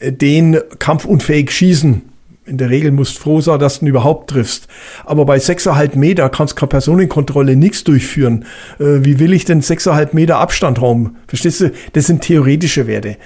äh, 0.00 0.12
den 0.12 0.58
kampfunfähig 0.78 1.50
schießen. 1.50 2.02
In 2.48 2.56
der 2.56 2.70
Regel 2.70 2.92
musst 2.92 3.18
du 3.18 3.22
froh 3.22 3.40
sein, 3.40 3.58
dass 3.58 3.78
du 3.78 3.84
ihn 3.84 3.88
überhaupt 3.88 4.30
triffst. 4.30 4.68
Aber 5.04 5.24
bei 5.26 5.36
6,5 5.36 5.96
Meter 5.96 6.28
kannst 6.30 6.54
du 6.54 6.56
keine 6.56 6.70
Personenkontrolle 6.70 7.56
nichts 7.56 7.84
durchführen. 7.84 8.44
Äh, 8.78 9.04
wie 9.04 9.18
will 9.18 9.32
ich 9.32 9.44
denn 9.44 9.60
6,5 9.60 10.08
Meter 10.12 10.38
Abstand 10.38 10.80
haben? 10.80 11.16
Verstehst 11.26 11.60
du? 11.60 11.72
Das 11.92 12.06
sind 12.06 12.22
theoretische 12.22 12.86
Werte. 12.86 13.16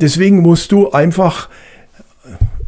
Deswegen 0.00 0.42
musst 0.42 0.72
du 0.72 0.90
einfach 0.90 1.48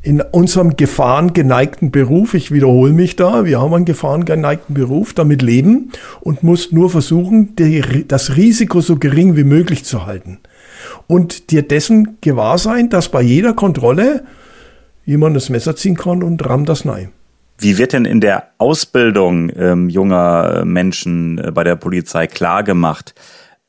in 0.06 0.20
unserem 0.20 0.76
gefahrengeneigten 0.76 1.90
Beruf, 1.90 2.34
ich 2.34 2.52
wiederhole 2.52 2.92
mich 2.92 3.16
da, 3.16 3.44
wir 3.44 3.60
haben 3.60 3.74
einen 3.74 3.84
gefahrengeneigten 3.84 4.72
Beruf, 4.72 5.14
damit 5.14 5.42
leben 5.42 5.90
und 6.20 6.44
musst 6.44 6.72
nur 6.72 6.90
versuchen, 6.90 7.56
die, 7.56 8.04
das 8.06 8.36
Risiko 8.36 8.80
so 8.80 8.96
gering 8.96 9.34
wie 9.34 9.42
möglich 9.42 9.84
zu 9.84 10.06
halten. 10.06 10.38
Und 11.08 11.50
dir 11.50 11.62
dessen 11.62 12.18
gewahr 12.20 12.58
sein, 12.58 12.88
dass 12.88 13.08
bei 13.08 13.20
jeder 13.20 13.52
Kontrolle 13.52 14.22
jemand 15.06 15.36
das 15.36 15.48
Messer 15.48 15.74
ziehen 15.76 15.96
kann 15.96 16.22
und 16.22 16.46
rammt 16.46 16.68
das 16.68 16.84
Nein. 16.84 17.08
Wie 17.58 17.78
wird 17.78 17.94
denn 17.94 18.04
in 18.04 18.20
der 18.20 18.48
Ausbildung 18.58 19.50
ähm, 19.56 19.88
junger 19.88 20.66
Menschen 20.66 21.38
äh, 21.38 21.52
bei 21.52 21.64
der 21.64 21.76
Polizei 21.76 22.26
klargemacht, 22.26 23.14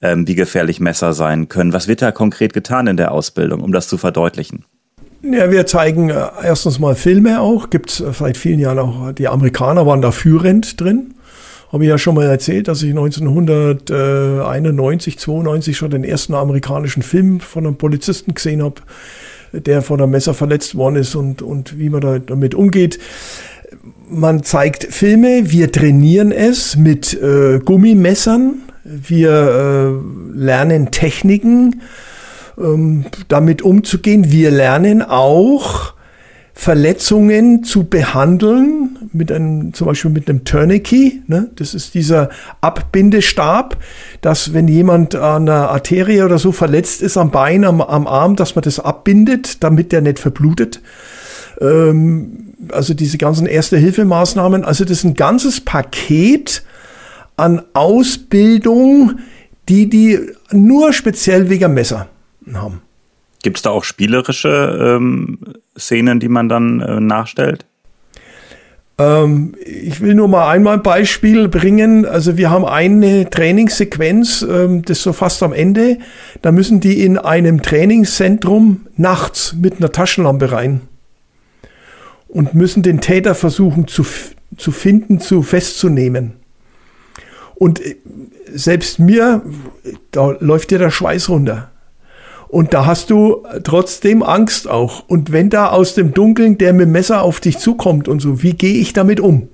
ähm, 0.01 0.27
wie 0.27 0.35
gefährlich 0.35 0.81
Messer 0.81 1.13
sein 1.13 1.47
können? 1.47 1.71
Was 1.71 1.87
wird 1.87 2.01
da 2.01 2.11
konkret 2.11 2.51
getan 2.53 2.87
in 2.87 2.97
der 2.97 3.13
Ausbildung, 3.13 3.61
um 3.61 3.71
das 3.71 3.87
zu 3.87 3.97
verdeutlichen? 3.97 4.65
Ja, 5.21 5.49
wir 5.49 5.65
zeigen 5.65 6.09
äh, 6.09 6.27
erstens 6.43 6.79
mal 6.79 6.95
Filme 6.95 7.39
auch. 7.39 7.69
Gibt 7.69 7.91
es 7.91 8.01
äh, 8.01 8.11
seit 8.11 8.35
vielen 8.35 8.59
Jahren 8.59 8.79
auch, 8.79 9.13
die 9.13 9.29
Amerikaner 9.29 9.85
waren 9.85 10.01
da 10.01 10.11
führend 10.11 10.81
drin. 10.81 11.13
Habe 11.71 11.83
ich 11.83 11.89
ja 11.89 11.97
schon 11.97 12.15
mal 12.15 12.25
erzählt, 12.25 12.67
dass 12.69 12.83
ich 12.83 12.91
1991, 12.91 15.19
92 15.19 15.77
schon 15.77 15.91
den 15.91 16.05
ersten 16.05 16.33
amerikanischen 16.33 17.03
Film 17.03 17.41
von 17.41 17.65
einem 17.65 17.77
Polizisten 17.77 18.33
gesehen 18.33 18.63
habe, 18.63 18.75
der 19.51 19.81
von 19.81 20.01
einem 20.01 20.11
Messer 20.11 20.33
verletzt 20.33 20.75
worden 20.75 20.95
ist 20.97 21.15
und, 21.15 21.41
und 21.41 21.77
wie 21.77 21.89
man 21.89 22.01
da 22.01 22.19
damit 22.19 22.55
umgeht. 22.55 22.99
Man 24.09 24.43
zeigt 24.43 24.83
Filme, 24.85 25.51
wir 25.51 25.71
trainieren 25.71 26.31
es 26.31 26.77
mit 26.77 27.13
äh, 27.21 27.59
Gummimessern, 27.59 28.61
wir 28.83 29.31
äh, 29.31 30.37
lernen 30.37 30.91
Techniken, 30.91 31.81
ähm, 32.57 33.05
damit 33.27 33.61
umzugehen. 33.61 34.31
Wir 34.31 34.51
lernen 34.51 35.01
auch 35.01 35.93
Verletzungen 36.59 37.63
zu 37.63 37.83
behandeln 37.83 38.97
mit 39.13 39.31
einem, 39.31 39.75
zum 39.75 39.85
Beispiel 39.85 40.09
mit 40.09 40.27
einem 40.27 40.43
Tourniquet. 40.43 41.21
Ne? 41.27 41.51
Das 41.55 41.75
ist 41.75 41.93
dieser 41.93 42.29
Abbindestab, 42.61 43.77
dass 44.21 44.53
wenn 44.53 44.67
jemand 44.67 45.13
an 45.13 45.45
der 45.45 45.69
Arterie 45.69 46.23
oder 46.23 46.39
so 46.39 46.51
verletzt 46.51 47.03
ist 47.03 47.15
am 47.15 47.29
Bein, 47.29 47.63
am, 47.63 47.79
am 47.79 48.07
Arm, 48.07 48.35
dass 48.35 48.55
man 48.55 48.63
das 48.63 48.79
abbindet, 48.79 49.63
damit 49.63 49.91
der 49.91 50.01
nicht 50.01 50.17
verblutet. 50.17 50.81
Ähm, 51.61 52.55
also 52.71 52.95
diese 52.95 53.19
ganzen 53.19 53.45
Erste-Hilfemaßnahmen. 53.45 54.65
Also 54.65 54.83
das 54.83 54.97
ist 54.97 55.03
ein 55.03 55.13
ganzes 55.13 55.61
Paket 55.61 56.63
an 57.35 57.61
Ausbildung, 57.73 59.19
die 59.69 59.89
die 59.89 60.19
nur 60.51 60.91
speziell 60.91 61.51
wegen 61.51 61.75
Messer 61.75 62.07
haben. 62.51 62.81
Gibt 63.43 63.57
es 63.57 63.61
da 63.61 63.69
auch 63.69 63.83
spielerische 63.83 64.97
ähm, 64.97 65.39
Szenen, 65.77 66.19
die 66.19 66.29
man 66.29 66.49
dann 66.49 66.81
äh, 66.81 66.99
nachstellt? 66.99 67.65
Ähm, 68.97 69.55
ich 69.63 70.01
will 70.01 70.15
nur 70.15 70.27
mal 70.27 70.49
einmal 70.49 70.75
ein 70.75 70.83
Beispiel 70.83 71.47
bringen. 71.47 72.05
Also 72.05 72.37
wir 72.37 72.49
haben 72.49 72.65
eine 72.65 73.29
Trainingssequenz, 73.29 74.41
ähm, 74.41 74.81
das 74.83 74.97
ist 74.97 75.03
so 75.03 75.13
fast 75.13 75.43
am 75.43 75.53
Ende. 75.53 75.99
Da 76.41 76.51
müssen 76.51 76.79
die 76.79 77.03
in 77.03 77.17
einem 77.17 77.61
Trainingszentrum 77.61 78.87
nachts 78.95 79.55
mit 79.59 79.77
einer 79.77 79.91
Taschenlampe 79.91 80.51
rein 80.51 80.81
und 82.27 82.55
müssen 82.55 82.83
den 82.83 82.99
Täter 82.99 83.35
versuchen 83.35 83.87
zu, 83.87 84.05
zu 84.57 84.71
finden, 84.71 85.19
zu 85.19 85.43
festzunehmen. 85.43 86.33
Und 87.55 87.85
äh, 87.85 87.97
selbst 88.51 88.99
mir, 88.99 89.43
da 90.11 90.31
läuft 90.39 90.71
dir 90.71 90.79
der 90.79 90.91
Schweiß 90.91 91.29
runter. 91.29 91.69
Und 92.47 92.73
da 92.73 92.85
hast 92.85 93.09
du 93.09 93.43
trotzdem 93.63 94.23
Angst 94.23 94.69
auch. 94.69 95.03
Und 95.07 95.31
wenn 95.31 95.49
da 95.49 95.69
aus 95.69 95.95
dem 95.95 96.13
Dunkeln 96.13 96.57
der 96.57 96.73
mit 96.73 96.85
dem 96.85 96.91
Messer 96.93 97.21
auf 97.21 97.39
dich 97.39 97.57
zukommt 97.57 98.07
und 98.07 98.21
so, 98.21 98.41
wie 98.41 98.53
gehe 98.53 98.75
ich 98.75 98.93
damit 98.93 99.19
um? 99.19 99.49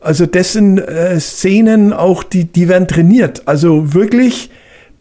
Also 0.00 0.26
das 0.26 0.52
sind 0.52 0.78
äh, 0.78 1.18
Szenen 1.18 1.94
auch, 1.94 2.22
die, 2.22 2.44
die 2.44 2.68
werden 2.68 2.86
trainiert. 2.86 3.48
Also 3.48 3.94
wirklich 3.94 4.50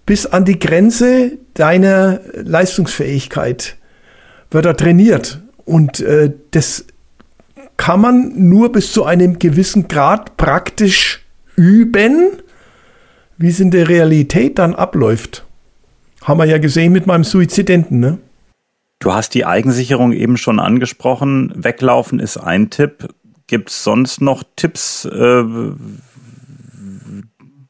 bis 0.06 0.26
an 0.26 0.46
die 0.46 0.60
Grenze 0.60 1.34
deiner 1.56 2.22
Leistungsfähigkeit 2.36 3.76
wird 4.50 4.66
er 4.66 4.78
trainiert. 4.78 5.42
Und 5.66 6.00
äh, 6.00 6.32
das 6.52 6.86
kann 7.76 8.00
man 8.00 8.32
nur 8.36 8.72
bis 8.72 8.94
zu 8.94 9.04
einem 9.04 9.39
gewissen 9.39 9.89
Grad 9.89 10.38
praktisch 10.38 11.26
üben, 11.56 12.30
wie 13.38 13.50
es 13.50 13.60
in 13.60 13.72
der 13.72 13.89
Realität 13.89 14.58
dann 14.58 14.74
abläuft. 14.74 15.46
Haben 16.24 16.40
wir 16.40 16.46
ja 16.46 16.58
gesehen 16.58 16.94
mit 16.94 17.06
meinem 17.06 17.24
Suizidenten, 17.24 18.00
ne? 18.00 18.18
Du 19.00 19.14
hast 19.14 19.34
die 19.34 19.46
Eigensicherung 19.46 20.14
eben 20.14 20.38
schon 20.38 20.60
angesprochen. 20.60 21.52
Weglaufen 21.56 22.20
ist 22.20 22.38
ein 22.38 22.70
Tipp. 22.70 23.10
Gibt 23.48 23.70
es 23.70 23.84
sonst 23.84 24.22
noch 24.22 24.44
Tipps, 24.56 25.04
äh, 25.04 25.44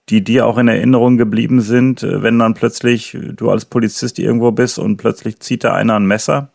die 0.09 0.23
dir 0.23 0.45
auch 0.45 0.59
in 0.59 0.67
Erinnerung 0.67 1.17
geblieben 1.17 1.61
sind, 1.61 2.03
äh, 2.03 2.21
wenn 2.21 2.37
dann 2.37 2.53
plötzlich 2.53 3.17
du 3.35 3.49
als 3.49 3.65
Polizist 3.65 4.19
irgendwo 4.19 4.51
bist 4.51 4.77
und 4.77 4.97
plötzlich 4.97 5.39
zieht 5.39 5.63
da 5.63 5.73
einer 5.73 5.95
ein 5.95 6.05
Messer? 6.05 6.49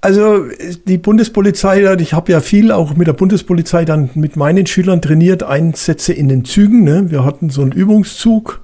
Also 0.00 0.46
die 0.86 0.96
Bundespolizei, 0.96 1.94
ich 1.98 2.14
habe 2.14 2.32
ja 2.32 2.40
viel 2.40 2.72
auch 2.72 2.94
mit 2.94 3.08
der 3.08 3.12
Bundespolizei 3.12 3.84
dann 3.84 4.08
mit 4.14 4.36
meinen 4.36 4.64
Schülern 4.66 5.02
trainiert, 5.02 5.42
Einsätze 5.42 6.14
in 6.14 6.28
den 6.28 6.46
Zügen. 6.46 6.84
Ne? 6.84 7.10
Wir 7.10 7.24
hatten 7.24 7.50
so 7.50 7.60
einen 7.60 7.72
Übungszug, 7.72 8.62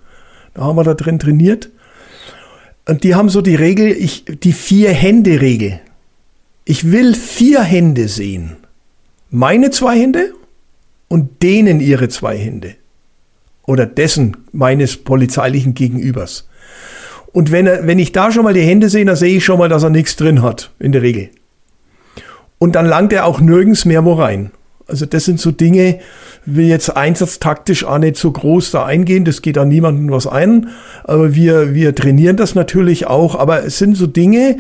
da 0.55 0.63
haben 0.63 0.77
wir 0.77 0.85
da 0.85 0.95
drin 0.95 1.19
trainiert. 1.19 1.71
Und 2.87 3.05
die 3.05 3.15
haben 3.15 3.29
so 3.29 3.41
die 3.41 3.55
Regel, 3.55 3.91
ich, 3.93 4.25
die 4.27 4.53
Vier-Hände-Regel. 4.53 5.81
Ich 6.67 6.91
will 6.91 7.15
vier 7.15 7.63
Hände 7.63 8.09
sehen. 8.09 8.57
Meine 9.31 9.71
zwei 9.71 9.99
Hände 9.99 10.33
und 11.09 11.43
denen 11.43 11.81
ihre 11.81 12.09
zwei 12.09 12.37
Hände. 12.39 12.75
Oder 13.67 13.87
dessen, 13.87 14.37
meines 14.53 14.97
polizeilichen 14.97 15.75
Gegenübers. 15.75 16.49
Und 17.33 17.51
wenn, 17.51 17.67
er, 17.67 17.87
wenn 17.87 17.99
ich 17.99 18.13
da 18.13 18.31
schon 18.31 18.45
mal 18.45 18.55
die 18.55 18.63
Hände 18.63 18.89
sehe, 18.89 19.05
dann 19.05 19.17
sehe 19.17 19.37
ich 19.37 19.45
schon 19.45 19.59
mal, 19.59 19.69
dass 19.69 19.83
er 19.83 19.91
nichts 19.91 20.17
drin 20.17 20.43
hat, 20.43 20.71
in 20.79 20.93
der 20.93 21.03
Regel. 21.03 21.31
Und 22.59 22.77
dann 22.77 22.87
langt 22.87 23.13
er 23.13 23.27
auch 23.27 23.41
nirgends 23.41 23.85
mehr 23.85 24.05
wo 24.05 24.15
rein. 24.15 24.51
Also 24.87 25.07
das 25.07 25.25
sind 25.25 25.41
so 25.41 25.51
Dinge, 25.51 26.01
will 26.45 26.67
jetzt 26.67 26.95
einsatztaktisch 26.95 27.85
auch 27.85 27.99
nicht 27.99 28.17
so 28.17 28.31
groß 28.31 28.71
da 28.71 28.85
eingehen, 28.85 29.25
das 29.25 29.41
geht 29.41 29.57
an 29.57 29.69
niemanden 29.69 30.11
was 30.11 30.27
ein, 30.27 30.69
aber 31.05 31.35
wir, 31.35 31.75
wir 31.75 31.95
trainieren 31.95 32.37
das 32.37 32.55
natürlich 32.55 33.07
auch, 33.07 33.35
aber 33.35 33.65
es 33.65 33.79
sind 33.79 33.97
so 33.97 34.07
Dinge, 34.07 34.59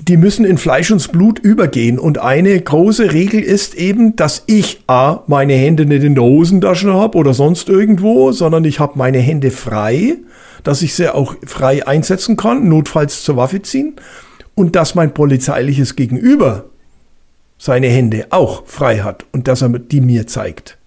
die 0.00 0.16
müssen 0.16 0.44
in 0.44 0.58
Fleisch 0.58 0.92
und 0.92 1.10
Blut 1.10 1.40
übergehen. 1.40 1.98
Und 1.98 2.18
eine 2.18 2.60
große 2.60 3.12
Regel 3.12 3.42
ist 3.42 3.74
eben, 3.74 4.14
dass 4.14 4.44
ich 4.46 4.80
A, 4.86 5.24
meine 5.26 5.54
Hände 5.54 5.86
nicht 5.86 6.04
in 6.04 6.14
der 6.14 6.22
Hosentasche 6.22 6.94
habe 6.94 7.18
oder 7.18 7.34
sonst 7.34 7.68
irgendwo, 7.68 8.30
sondern 8.30 8.64
ich 8.64 8.78
habe 8.78 8.96
meine 8.96 9.18
Hände 9.18 9.50
frei 9.50 10.18
dass 10.62 10.82
ich 10.82 10.94
sie 10.94 11.12
auch 11.12 11.34
frei 11.46 11.86
einsetzen 11.86 12.36
kann, 12.36 12.68
notfalls 12.68 13.22
zur 13.22 13.36
Waffe 13.36 13.62
ziehen. 13.62 13.96
Und 14.54 14.74
dass 14.74 14.94
mein 14.94 15.14
polizeiliches 15.14 15.94
Gegenüber 15.94 16.64
seine 17.58 17.88
Hände 17.88 18.26
auch 18.30 18.66
frei 18.66 18.98
hat 18.98 19.26
und 19.32 19.48
dass 19.48 19.62
er 19.62 19.68
die 19.70 20.00
mir 20.00 20.26
zeigt. 20.26 20.78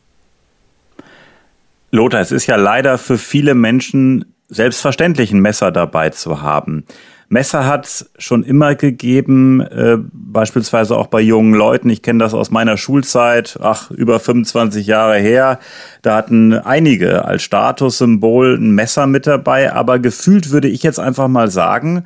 Lothar, 1.91 2.21
es 2.21 2.31
ist 2.31 2.47
ja 2.47 2.55
leider 2.55 2.97
für 2.97 3.17
viele 3.17 3.53
Menschen 3.53 4.33
selbstverständlich, 4.47 5.31
ein 5.31 5.41
Messer 5.41 5.71
dabei 5.71 6.09
zu 6.09 6.41
haben. 6.41 6.85
Messer 7.31 7.65
hat 7.65 7.85
es 7.85 8.11
schon 8.17 8.43
immer 8.43 8.75
gegeben, 8.75 9.61
äh, 9.61 9.97
beispielsweise 10.11 10.97
auch 10.97 11.07
bei 11.07 11.21
jungen 11.21 11.53
Leuten. 11.53 11.89
Ich 11.89 12.01
kenne 12.01 12.19
das 12.19 12.33
aus 12.33 12.51
meiner 12.51 12.75
Schulzeit, 12.75 13.57
ach, 13.61 13.89
über 13.89 14.19
25 14.19 14.85
Jahre 14.85 15.17
her. 15.17 15.59
Da 16.01 16.17
hatten 16.17 16.53
einige 16.53 17.23
als 17.23 17.43
Statussymbol 17.43 18.57
ein 18.57 18.71
Messer 18.71 19.07
mit 19.07 19.27
dabei. 19.27 19.71
Aber 19.71 19.97
gefühlt 19.99 20.51
würde 20.51 20.67
ich 20.67 20.83
jetzt 20.83 20.99
einfach 20.99 21.29
mal 21.29 21.49
sagen, 21.49 22.03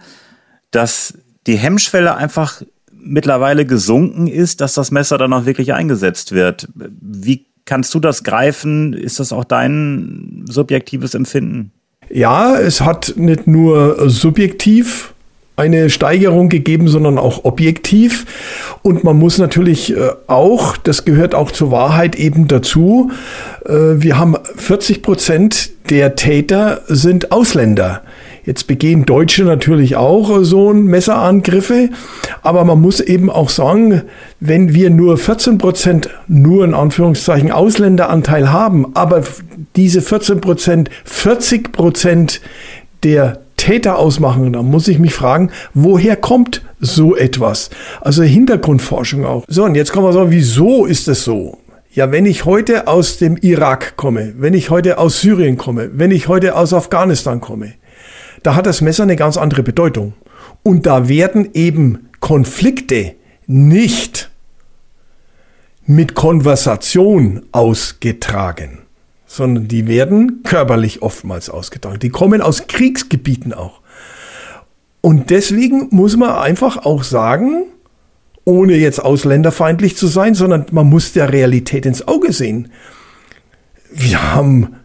dass 0.69 1.17
die 1.47 1.57
Hemmschwelle 1.57 2.15
einfach 2.15 2.61
mittlerweile 3.05 3.65
gesunken 3.65 4.27
ist, 4.27 4.61
dass 4.61 4.73
das 4.73 4.91
Messer 4.91 5.17
dann 5.17 5.33
auch 5.33 5.45
wirklich 5.45 5.73
eingesetzt 5.73 6.31
wird. 6.31 6.67
Wie 6.75 7.45
kannst 7.65 7.93
du 7.93 7.99
das 7.99 8.23
greifen? 8.23 8.93
Ist 8.93 9.19
das 9.19 9.31
auch 9.31 9.43
dein 9.43 10.45
subjektives 10.47 11.13
Empfinden? 11.13 11.71
Ja, 12.09 12.57
es 12.59 12.81
hat 12.81 13.13
nicht 13.15 13.47
nur 13.47 14.09
subjektiv 14.09 15.13
eine 15.57 15.89
Steigerung 15.89 16.49
gegeben, 16.49 16.87
sondern 16.87 17.17
auch 17.17 17.45
objektiv. 17.45 18.25
Und 18.81 19.03
man 19.03 19.17
muss 19.17 19.37
natürlich 19.37 19.95
äh, 19.95 20.09
auch, 20.27 20.77
das 20.77 21.05
gehört 21.05 21.33
auch 21.33 21.51
zur 21.51 21.71
Wahrheit 21.71 22.15
eben 22.15 22.47
dazu, 22.47 23.11
äh, 23.65 23.71
wir 23.71 24.17
haben 24.17 24.35
40 24.57 25.01
Prozent 25.01 25.71
der 25.89 26.15
Täter 26.15 26.81
sind 26.87 27.31
Ausländer. 27.31 28.01
Jetzt 28.45 28.67
begehen 28.67 29.05
Deutsche 29.05 29.43
natürlich 29.43 29.95
auch 29.95 30.43
so 30.43 30.71
Messerangriffe, 30.71 31.89
aber 32.43 32.63
man 32.63 32.79
muss 32.79 32.99
eben 32.99 33.31
auch 33.31 33.49
sagen, 33.49 34.03
wenn 34.39 34.73
wir 34.73 34.91
nur 34.91 35.17
14 35.17 35.57
Prozent, 35.57 36.09
nur 36.27 36.63
in 36.63 36.75
Anführungszeichen 36.75 37.51
Ausländeranteil 37.51 38.51
haben, 38.51 38.95
aber 38.95 39.23
diese 39.75 40.03
14 40.03 40.41
Prozent, 40.41 40.91
40 41.05 41.71
Prozent 41.71 42.41
der 43.03 43.39
Täter 43.57 43.97
ausmachen. 43.97 44.53
Da 44.53 44.61
muss 44.61 44.87
ich 44.87 44.99
mich 44.99 45.13
fragen, 45.13 45.49
woher 45.73 46.15
kommt 46.15 46.61
so 46.79 47.15
etwas? 47.15 47.71
Also 48.01 48.21
Hintergrundforschung 48.21 49.25
auch. 49.25 49.43
So, 49.47 49.63
und 49.63 49.73
jetzt 49.73 49.91
kommen 49.91 50.05
wir 50.05 50.13
sagen, 50.13 50.31
wieso 50.31 50.85
ist 50.85 51.07
es 51.07 51.23
so? 51.23 51.57
Ja, 51.91 52.11
wenn 52.11 52.25
ich 52.25 52.45
heute 52.45 52.87
aus 52.87 53.17
dem 53.17 53.37
Irak 53.37 53.95
komme, 53.95 54.33
wenn 54.37 54.53
ich 54.53 54.69
heute 54.69 54.97
aus 54.97 55.21
Syrien 55.21 55.57
komme, 55.57 55.89
wenn 55.93 56.11
ich 56.11 56.27
heute 56.27 56.57
aus 56.57 56.73
Afghanistan 56.73 57.39
komme, 57.39 57.73
da 58.43 58.55
hat 58.55 58.65
das 58.65 58.81
Messer 58.81 59.03
eine 59.03 59.15
ganz 59.15 59.37
andere 59.37 59.63
Bedeutung. 59.63 60.13
Und 60.63 60.85
da 60.85 61.07
werden 61.07 61.49
eben 61.53 62.09
Konflikte 62.19 63.15
nicht 63.47 64.31
mit 65.85 66.15
Konversation 66.15 67.43
ausgetragen 67.51 68.85
sondern 69.35 69.67
die 69.67 69.87
werden 69.87 70.43
körperlich 70.43 71.01
oftmals 71.01 71.49
ausgetragen. 71.49 71.99
Die 71.99 72.09
kommen 72.09 72.41
aus 72.41 72.67
Kriegsgebieten 72.67 73.53
auch. 73.53 73.81
Und 75.01 75.29
deswegen 75.29 75.89
muss 75.91 76.15
man 76.15 76.31
einfach 76.31 76.77
auch 76.77 77.03
sagen, 77.03 77.65
ohne 78.45 78.75
jetzt 78.75 79.03
ausländerfeindlich 79.03 79.97
zu 79.97 80.07
sein, 80.07 80.35
sondern 80.35 80.67
man 80.71 80.87
muss 80.87 81.13
der 81.13 81.33
Realität 81.33 81.85
ins 81.85 82.07
Auge 82.07 82.31
sehen. 82.31 82.71
Wir 83.91 84.33
haben 84.33 84.75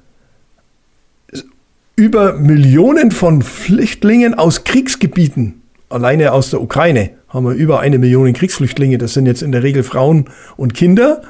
über 2.01 2.33
Millionen 2.33 3.11
von 3.11 3.43
Flüchtlingen 3.43 4.33
aus 4.33 4.65
Kriegsgebieten, 4.65 5.61
alleine 5.91 6.33
aus 6.33 6.49
der 6.49 6.63
Ukraine 6.63 7.11
haben 7.29 7.45
wir 7.45 7.53
über 7.53 7.81
eine 7.81 7.99
Million 7.99 8.33
Kriegsflüchtlinge, 8.33 8.97
das 8.97 9.13
sind 9.13 9.27
jetzt 9.27 9.43
in 9.43 9.53
der 9.53 9.63
Regel 9.63 9.83
Frauen 9.83 10.25
und 10.57 10.73
Kinder. 10.73 11.21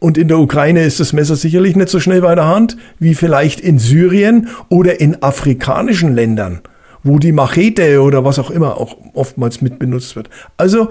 Und 0.00 0.18
in 0.18 0.28
der 0.28 0.38
Ukraine 0.38 0.84
ist 0.84 1.00
das 1.00 1.14
Messer 1.14 1.34
sicherlich 1.34 1.76
nicht 1.76 1.88
so 1.88 1.98
schnell 1.98 2.20
bei 2.20 2.34
der 2.34 2.46
Hand 2.46 2.76
wie 2.98 3.14
vielleicht 3.14 3.58
in 3.58 3.78
Syrien 3.78 4.48
oder 4.68 5.00
in 5.00 5.22
afrikanischen 5.22 6.14
Ländern, 6.14 6.60
wo 7.02 7.18
die 7.18 7.32
Machete 7.32 8.02
oder 8.02 8.22
was 8.22 8.38
auch 8.38 8.50
immer 8.50 8.76
auch 8.76 8.98
oftmals 9.14 9.62
mit 9.62 9.78
benutzt 9.78 10.14
wird. 10.14 10.28
Also 10.58 10.90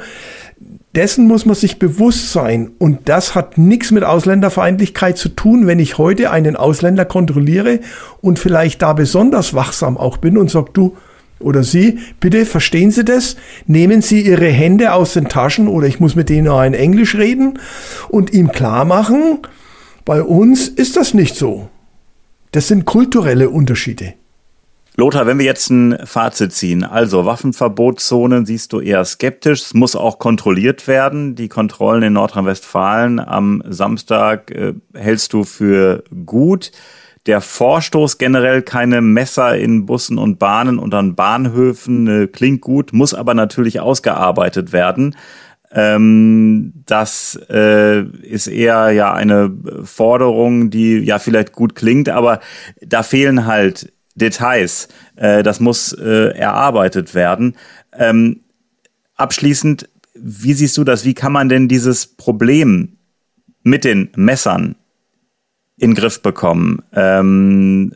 dessen 0.95 1.27
muss 1.27 1.45
man 1.45 1.55
sich 1.55 1.79
bewusst 1.79 2.31
sein. 2.31 2.71
Und 2.77 3.07
das 3.09 3.35
hat 3.35 3.57
nichts 3.57 3.91
mit 3.91 4.03
Ausländerfeindlichkeit 4.03 5.17
zu 5.17 5.29
tun, 5.29 5.67
wenn 5.67 5.79
ich 5.79 5.97
heute 5.97 6.31
einen 6.31 6.55
Ausländer 6.55 7.05
kontrolliere 7.05 7.79
und 8.21 8.39
vielleicht 8.39 8.81
da 8.81 8.93
besonders 8.93 9.53
wachsam 9.53 9.97
auch 9.97 10.17
bin 10.17 10.37
und 10.37 10.51
sage, 10.51 10.71
du, 10.73 10.97
oder 11.39 11.63
Sie, 11.63 11.99
bitte 12.19 12.45
verstehen 12.45 12.91
Sie 12.91 13.03
das, 13.03 13.35
nehmen 13.65 14.01
Sie 14.01 14.21
Ihre 14.21 14.47
Hände 14.47 14.93
aus 14.93 15.13
den 15.13 15.27
Taschen 15.27 15.67
oder 15.67 15.87
ich 15.87 15.99
muss 15.99 16.15
mit 16.15 16.29
denen 16.29 16.47
auch 16.47 16.63
in 16.63 16.73
Englisch 16.73 17.15
reden 17.15 17.59
und 18.09 18.33
ihm 18.33 18.51
klar 18.51 18.85
machen, 18.85 19.39
bei 20.05 20.21
uns 20.21 20.67
ist 20.67 20.97
das 20.97 21.13
nicht 21.13 21.35
so. 21.35 21.69
Das 22.51 22.67
sind 22.67 22.85
kulturelle 22.85 23.49
Unterschiede. 23.49 24.13
Lothar, 24.97 25.25
wenn 25.25 25.39
wir 25.39 25.45
jetzt 25.45 25.69
ein 25.69 25.97
Fazit 26.05 26.51
ziehen, 26.51 26.83
also 26.83 27.25
Waffenverbotszonen 27.25 28.45
siehst 28.45 28.73
du 28.73 28.81
eher 28.81 29.05
skeptisch, 29.05 29.61
es 29.61 29.73
muss 29.73 29.95
auch 29.95 30.19
kontrolliert 30.19 30.87
werden. 30.87 31.35
Die 31.35 31.47
Kontrollen 31.47 32.03
in 32.03 32.13
Nordrhein-Westfalen 32.13 33.19
am 33.19 33.63
Samstag 33.67 34.51
äh, 34.51 34.73
hältst 34.93 35.31
du 35.33 35.43
für 35.43 36.03
gut 36.25 36.71
der 37.27 37.41
Vorstoß 37.41 38.17
generell 38.17 38.61
keine 38.63 39.01
Messer 39.01 39.57
in 39.57 39.85
Bussen 39.85 40.17
und 40.17 40.39
Bahnen 40.39 40.79
und 40.79 40.93
an 40.93 41.15
Bahnhöfen 41.15 42.07
äh, 42.07 42.27
klingt 42.27 42.61
gut, 42.61 42.93
muss 42.93 43.13
aber 43.13 43.33
natürlich 43.33 43.79
ausgearbeitet 43.79 44.73
werden. 44.73 45.15
Ähm, 45.71 46.73
das 46.85 47.39
äh, 47.49 48.01
ist 48.01 48.47
eher 48.47 48.91
ja 48.91 49.13
eine 49.13 49.51
Forderung, 49.83 50.69
die 50.69 50.97
ja 50.97 51.19
vielleicht 51.19 51.53
gut 51.53 51.75
klingt, 51.75 52.09
aber 52.09 52.39
da 52.81 53.03
fehlen 53.03 53.45
halt 53.45 53.93
Details. 54.15 54.87
Äh, 55.15 55.43
das 55.43 55.59
muss 55.59 55.93
äh, 55.93 56.35
erarbeitet 56.37 57.13
werden. 57.15 57.55
Ähm, 57.93 58.41
abschließend, 59.15 59.89
wie 60.13 60.53
siehst 60.53 60.77
du 60.77 60.83
das? 60.83 61.05
Wie 61.05 61.13
kann 61.13 61.31
man 61.31 61.49
denn 61.49 61.67
dieses 61.67 62.05
Problem 62.07 62.97
mit 63.63 63.83
den 63.83 64.09
Messern 64.15 64.75
in 65.77 65.95
Griff 65.95 66.21
bekommen? 66.21 66.83
Ähm, 66.93 67.93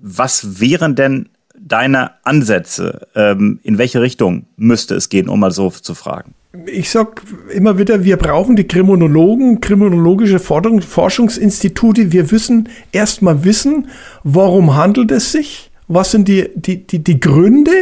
was 0.00 0.60
wären 0.60 0.94
denn 0.94 1.28
deine 1.68 2.12
Ansätze? 2.24 3.06
Ähm, 3.14 3.60
in 3.62 3.78
welche 3.78 4.00
Richtung 4.00 4.46
müsste 4.56 4.94
es 4.94 5.08
gehen, 5.08 5.28
um 5.28 5.40
mal 5.40 5.50
so 5.50 5.70
zu 5.70 5.94
fragen? 5.94 6.34
Ich 6.66 6.90
sag 6.90 7.22
immer 7.52 7.78
wieder, 7.78 8.04
wir 8.04 8.16
brauchen 8.16 8.56
die 8.56 8.66
Kriminologen, 8.66 9.60
kriminologische 9.60 10.38
Forschungsinstitute. 10.38 12.10
Wir 12.10 12.24
müssen 12.30 12.68
erstmal 12.90 13.44
wissen, 13.44 13.88
warum 14.24 14.74
handelt 14.74 15.12
es 15.12 15.30
sich? 15.30 15.70
Was 15.88 16.10
sind 16.10 16.26
die, 16.26 16.48
die, 16.54 16.86
die, 16.86 17.04
die 17.04 17.20
Gründe? 17.20 17.72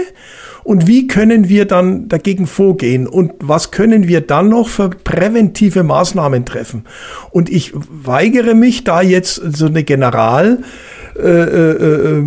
Und 0.66 0.88
wie 0.88 1.06
können 1.06 1.48
wir 1.48 1.64
dann 1.64 2.08
dagegen 2.08 2.48
vorgehen? 2.48 3.06
Und 3.06 3.34
was 3.38 3.70
können 3.70 4.08
wir 4.08 4.20
dann 4.20 4.48
noch 4.48 4.68
für 4.68 4.90
präventive 4.90 5.84
Maßnahmen 5.84 6.44
treffen? 6.44 6.84
Und 7.30 7.48
ich 7.48 7.72
weigere 7.72 8.54
mich 8.54 8.82
da 8.82 9.00
jetzt 9.00 9.36
so 9.36 9.66
eine 9.66 9.84
General, 9.84 10.58
äh, 11.18 11.44
äh, 11.44 12.18
äh, 12.18 12.24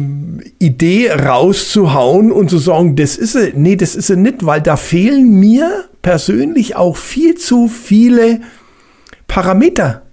Idee 0.59 1.11
rauszuhauen 1.11 2.31
und 2.31 2.49
zu 2.49 2.57
sagen, 2.57 2.95
das 2.95 3.17
ist 3.17 3.35
er. 3.35 3.53
Nee, 3.55 3.75
das 3.75 3.95
ist 3.95 4.09
er 4.09 4.15
nicht, 4.15 4.45
weil 4.45 4.61
da 4.61 4.77
fehlen 4.77 5.39
mir 5.39 5.85
persönlich 6.01 6.75
auch 6.75 6.97
viel 6.97 7.35
zu 7.35 7.67
viele 7.67 8.41
Parameter. 9.27 10.03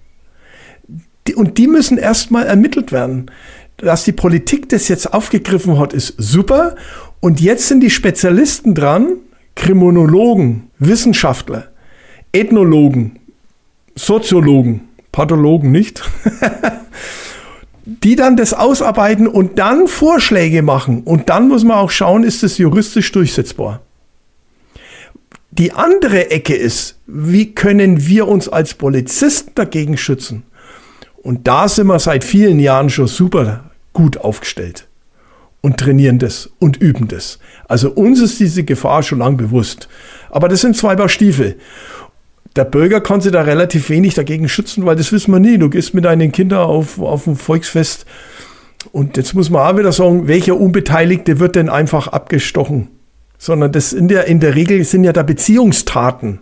Und 1.35 1.57
die 1.57 1.67
müssen 1.67 1.97
erstmal 1.97 2.45
ermittelt 2.45 2.91
werden. 2.91 3.31
Dass 3.77 4.05
die 4.05 4.11
Politik 4.11 4.69
das 4.69 4.87
jetzt 4.87 5.13
aufgegriffen 5.13 5.77
hat, 5.77 5.93
ist 5.93 6.15
super. 6.17 6.75
Und 7.19 7.41
jetzt 7.41 7.67
sind 7.67 7.81
die 7.81 7.89
Spezialisten 7.89 8.73
dran, 8.73 9.17
Kriminologen, 9.55 10.69
Wissenschaftler, 10.79 11.67
Ethnologen, 12.31 13.19
Soziologen, 13.95 14.87
Pathologen 15.11 15.71
nicht, 15.71 16.03
die 17.89 18.17
dann 18.17 18.35
das 18.35 18.53
ausarbeiten 18.53 19.27
und 19.27 19.59
dann 19.59 19.87
Vorschläge 19.87 20.61
machen. 20.61 21.03
Und 21.03 21.29
dann 21.29 21.47
muss 21.47 21.63
man 21.63 21.77
auch 21.77 21.89
schauen, 21.89 22.25
ist 22.25 22.43
das 22.43 22.57
juristisch 22.57 23.13
durchsetzbar. 23.13 23.81
Die 25.51 25.71
andere 25.71 26.29
Ecke 26.29 26.53
ist, 26.53 26.99
wie 27.07 27.55
können 27.55 28.05
wir 28.05 28.27
uns 28.27 28.49
als 28.49 28.73
Polizisten 28.73 29.53
dagegen 29.55 29.97
schützen? 29.97 30.43
Und 31.15 31.47
da 31.47 31.69
sind 31.69 31.87
wir 31.87 31.99
seit 31.99 32.25
vielen 32.25 32.59
Jahren 32.59 32.89
schon 32.89 33.07
super 33.07 33.71
gut 33.93 34.17
aufgestellt 34.17 34.87
und 35.61 35.77
trainieren 35.77 36.19
das 36.19 36.49
und 36.59 36.77
üben 36.77 37.07
das. 37.07 37.39
Also 37.69 37.89
uns 37.91 38.19
ist 38.19 38.39
diese 38.41 38.65
Gefahr 38.65 39.01
schon 39.01 39.19
lang 39.19 39.37
bewusst. 39.37 39.87
Aber 40.29 40.49
das 40.49 40.59
sind 40.59 40.75
zwei 40.75 40.97
Paar 40.97 41.09
Stiefel. 41.09 41.55
Der 42.57 42.65
Bürger 42.65 43.01
kann 43.01 43.21
sich 43.21 43.31
da 43.31 43.41
relativ 43.41 43.89
wenig 43.89 44.15
dagegen 44.15 44.49
schützen, 44.49 44.85
weil 44.85 44.95
das 44.95 45.11
wissen 45.11 45.31
wir 45.31 45.39
nie. 45.39 45.59
Du 45.59 45.69
gehst 45.69 45.93
mit 45.93 46.05
deinen 46.05 46.31
Kindern 46.31 46.61
auf, 46.61 46.99
auf 46.99 47.27
ein 47.27 47.35
Volksfest 47.35 48.05
und 48.91 49.15
jetzt 49.15 49.33
muss 49.33 49.49
man 49.49 49.61
auch 49.61 49.77
wieder 49.77 49.91
sagen, 49.91 50.27
welcher 50.27 50.59
Unbeteiligte 50.59 51.39
wird 51.39 51.55
denn 51.55 51.69
einfach 51.69 52.07
abgestochen? 52.07 52.89
Sondern 53.37 53.71
das 53.71 53.93
in 53.93 54.07
der, 54.07 54.25
in 54.25 54.39
der 54.39 54.55
Regel 54.55 54.83
sind 54.83 55.03
ja 55.03 55.13
da 55.13 55.21
Beziehungstaten. 55.21 56.39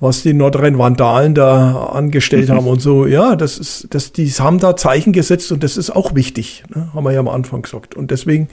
was 0.00 0.22
die 0.22 0.32
Nordrhein-Vandalen 0.32 1.34
da 1.34 1.88
angestellt 1.92 2.48
haben 2.48 2.66
und 2.66 2.80
so. 2.80 3.06
Ja, 3.06 3.36
das 3.36 3.58
ist, 3.58 3.88
das, 3.90 4.12
die 4.12 4.28
haben 4.30 4.58
da 4.58 4.74
Zeichen 4.74 5.12
gesetzt 5.12 5.52
und 5.52 5.62
das 5.62 5.76
ist 5.76 5.90
auch 5.90 6.14
wichtig, 6.14 6.62
ne? 6.74 6.88
haben 6.94 7.04
wir 7.04 7.12
ja 7.12 7.20
am 7.20 7.28
Anfang 7.28 7.62
gesagt. 7.62 7.94
Und 7.94 8.10
deswegen, 8.10 8.48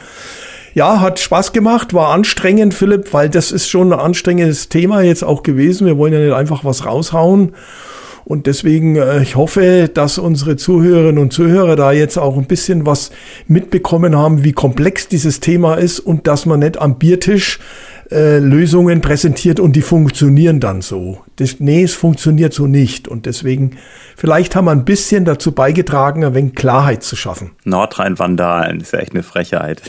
ja, 0.73 0.99
hat 0.99 1.19
Spaß 1.19 1.53
gemacht, 1.53 1.93
war 1.93 2.09
anstrengend, 2.09 2.73
Philipp, 2.73 3.13
weil 3.13 3.29
das 3.29 3.53
ist 3.53 3.69
schon 3.69 3.93
ein 3.93 3.99
anstrengendes 3.99 4.67
Thema 4.67 5.01
jetzt 5.01 5.23
auch 5.23 5.43
gewesen. 5.43 5.87
Wir 5.87 5.97
wollen 5.97 6.11
ja 6.11 6.19
nicht 6.19 6.33
einfach 6.33 6.65
was 6.65 6.85
raushauen. 6.85 7.53
Und 8.25 8.47
deswegen, 8.47 8.95
äh, 8.95 9.21
ich 9.21 9.35
hoffe, 9.35 9.87
dass 9.93 10.17
unsere 10.17 10.57
Zuhörerinnen 10.57 11.19
und 11.19 11.31
Zuhörer 11.31 11.75
da 11.75 11.91
jetzt 11.91 12.17
auch 12.17 12.37
ein 12.37 12.47
bisschen 12.47 12.85
was 12.85 13.11
mitbekommen 13.47 14.17
haben, 14.17 14.43
wie 14.43 14.51
komplex 14.51 15.07
dieses 15.07 15.39
Thema 15.39 15.75
ist 15.75 15.99
und 15.99 16.25
dass 16.27 16.47
man 16.47 16.59
nicht 16.59 16.81
am 16.81 16.97
Biertisch 16.97 17.59
äh, 18.11 18.39
Lösungen 18.39 19.01
präsentiert 19.01 19.59
und 19.59 19.75
die 19.75 19.81
funktionieren 19.81 20.59
dann 20.59 20.81
so. 20.81 21.21
Das, 21.37 21.59
nee, 21.59 21.83
es 21.83 21.93
funktioniert 21.93 22.53
so 22.53 22.67
nicht. 22.67 23.07
Und 23.07 23.25
deswegen, 23.25 23.77
vielleicht 24.15 24.55
haben 24.55 24.65
wir 24.65 24.71
ein 24.71 24.85
bisschen 24.85 25.25
dazu 25.25 25.51
beigetragen, 25.53 26.23
ein 26.23 26.33
wenig 26.33 26.55
Klarheit 26.55 27.03
zu 27.03 27.15
schaffen. 27.15 27.51
Nordrhein-Vandalen 27.63 28.81
ist 28.81 28.93
ja 28.93 28.99
echt 28.99 29.13
eine 29.13 29.23
Frechheit. 29.23 29.81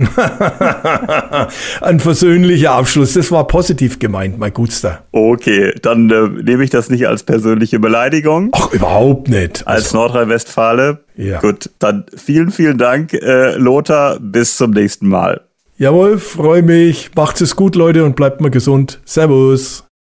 Ein 1.82 2.00
versöhnlicher 2.00 2.72
Abschluss. 2.72 3.12
Das 3.12 3.30
war 3.30 3.46
positiv 3.46 3.98
gemeint, 3.98 4.38
mein 4.38 4.54
Gutster. 4.54 5.02
Okay, 5.12 5.74
dann 5.82 6.08
äh, 6.10 6.42
nehme 6.42 6.64
ich 6.64 6.70
das 6.70 6.88
nicht 6.88 7.06
als 7.06 7.22
persönliche 7.22 7.78
Beleidigung. 7.80 8.48
Ach, 8.52 8.72
überhaupt 8.72 9.28
nicht. 9.28 9.66
Als 9.66 9.84
also, 9.86 9.98
Nordrhein-Westfale. 9.98 11.04
Ja. 11.16 11.40
Gut, 11.40 11.68
dann 11.78 12.06
vielen, 12.16 12.50
vielen 12.50 12.78
Dank, 12.78 13.12
äh, 13.12 13.56
Lothar. 13.56 14.18
Bis 14.20 14.56
zum 14.56 14.70
nächsten 14.70 15.06
Mal. 15.06 15.42
Jawohl, 15.80 16.18
freue 16.18 16.62
mich. 16.62 17.10
Macht's 17.16 17.40
es 17.40 17.56
gut, 17.56 17.74
Leute, 17.74 18.04
und 18.04 18.14
bleibt 18.14 18.42
mal 18.42 18.50
gesund. 18.50 19.00
Servus. 19.06 19.89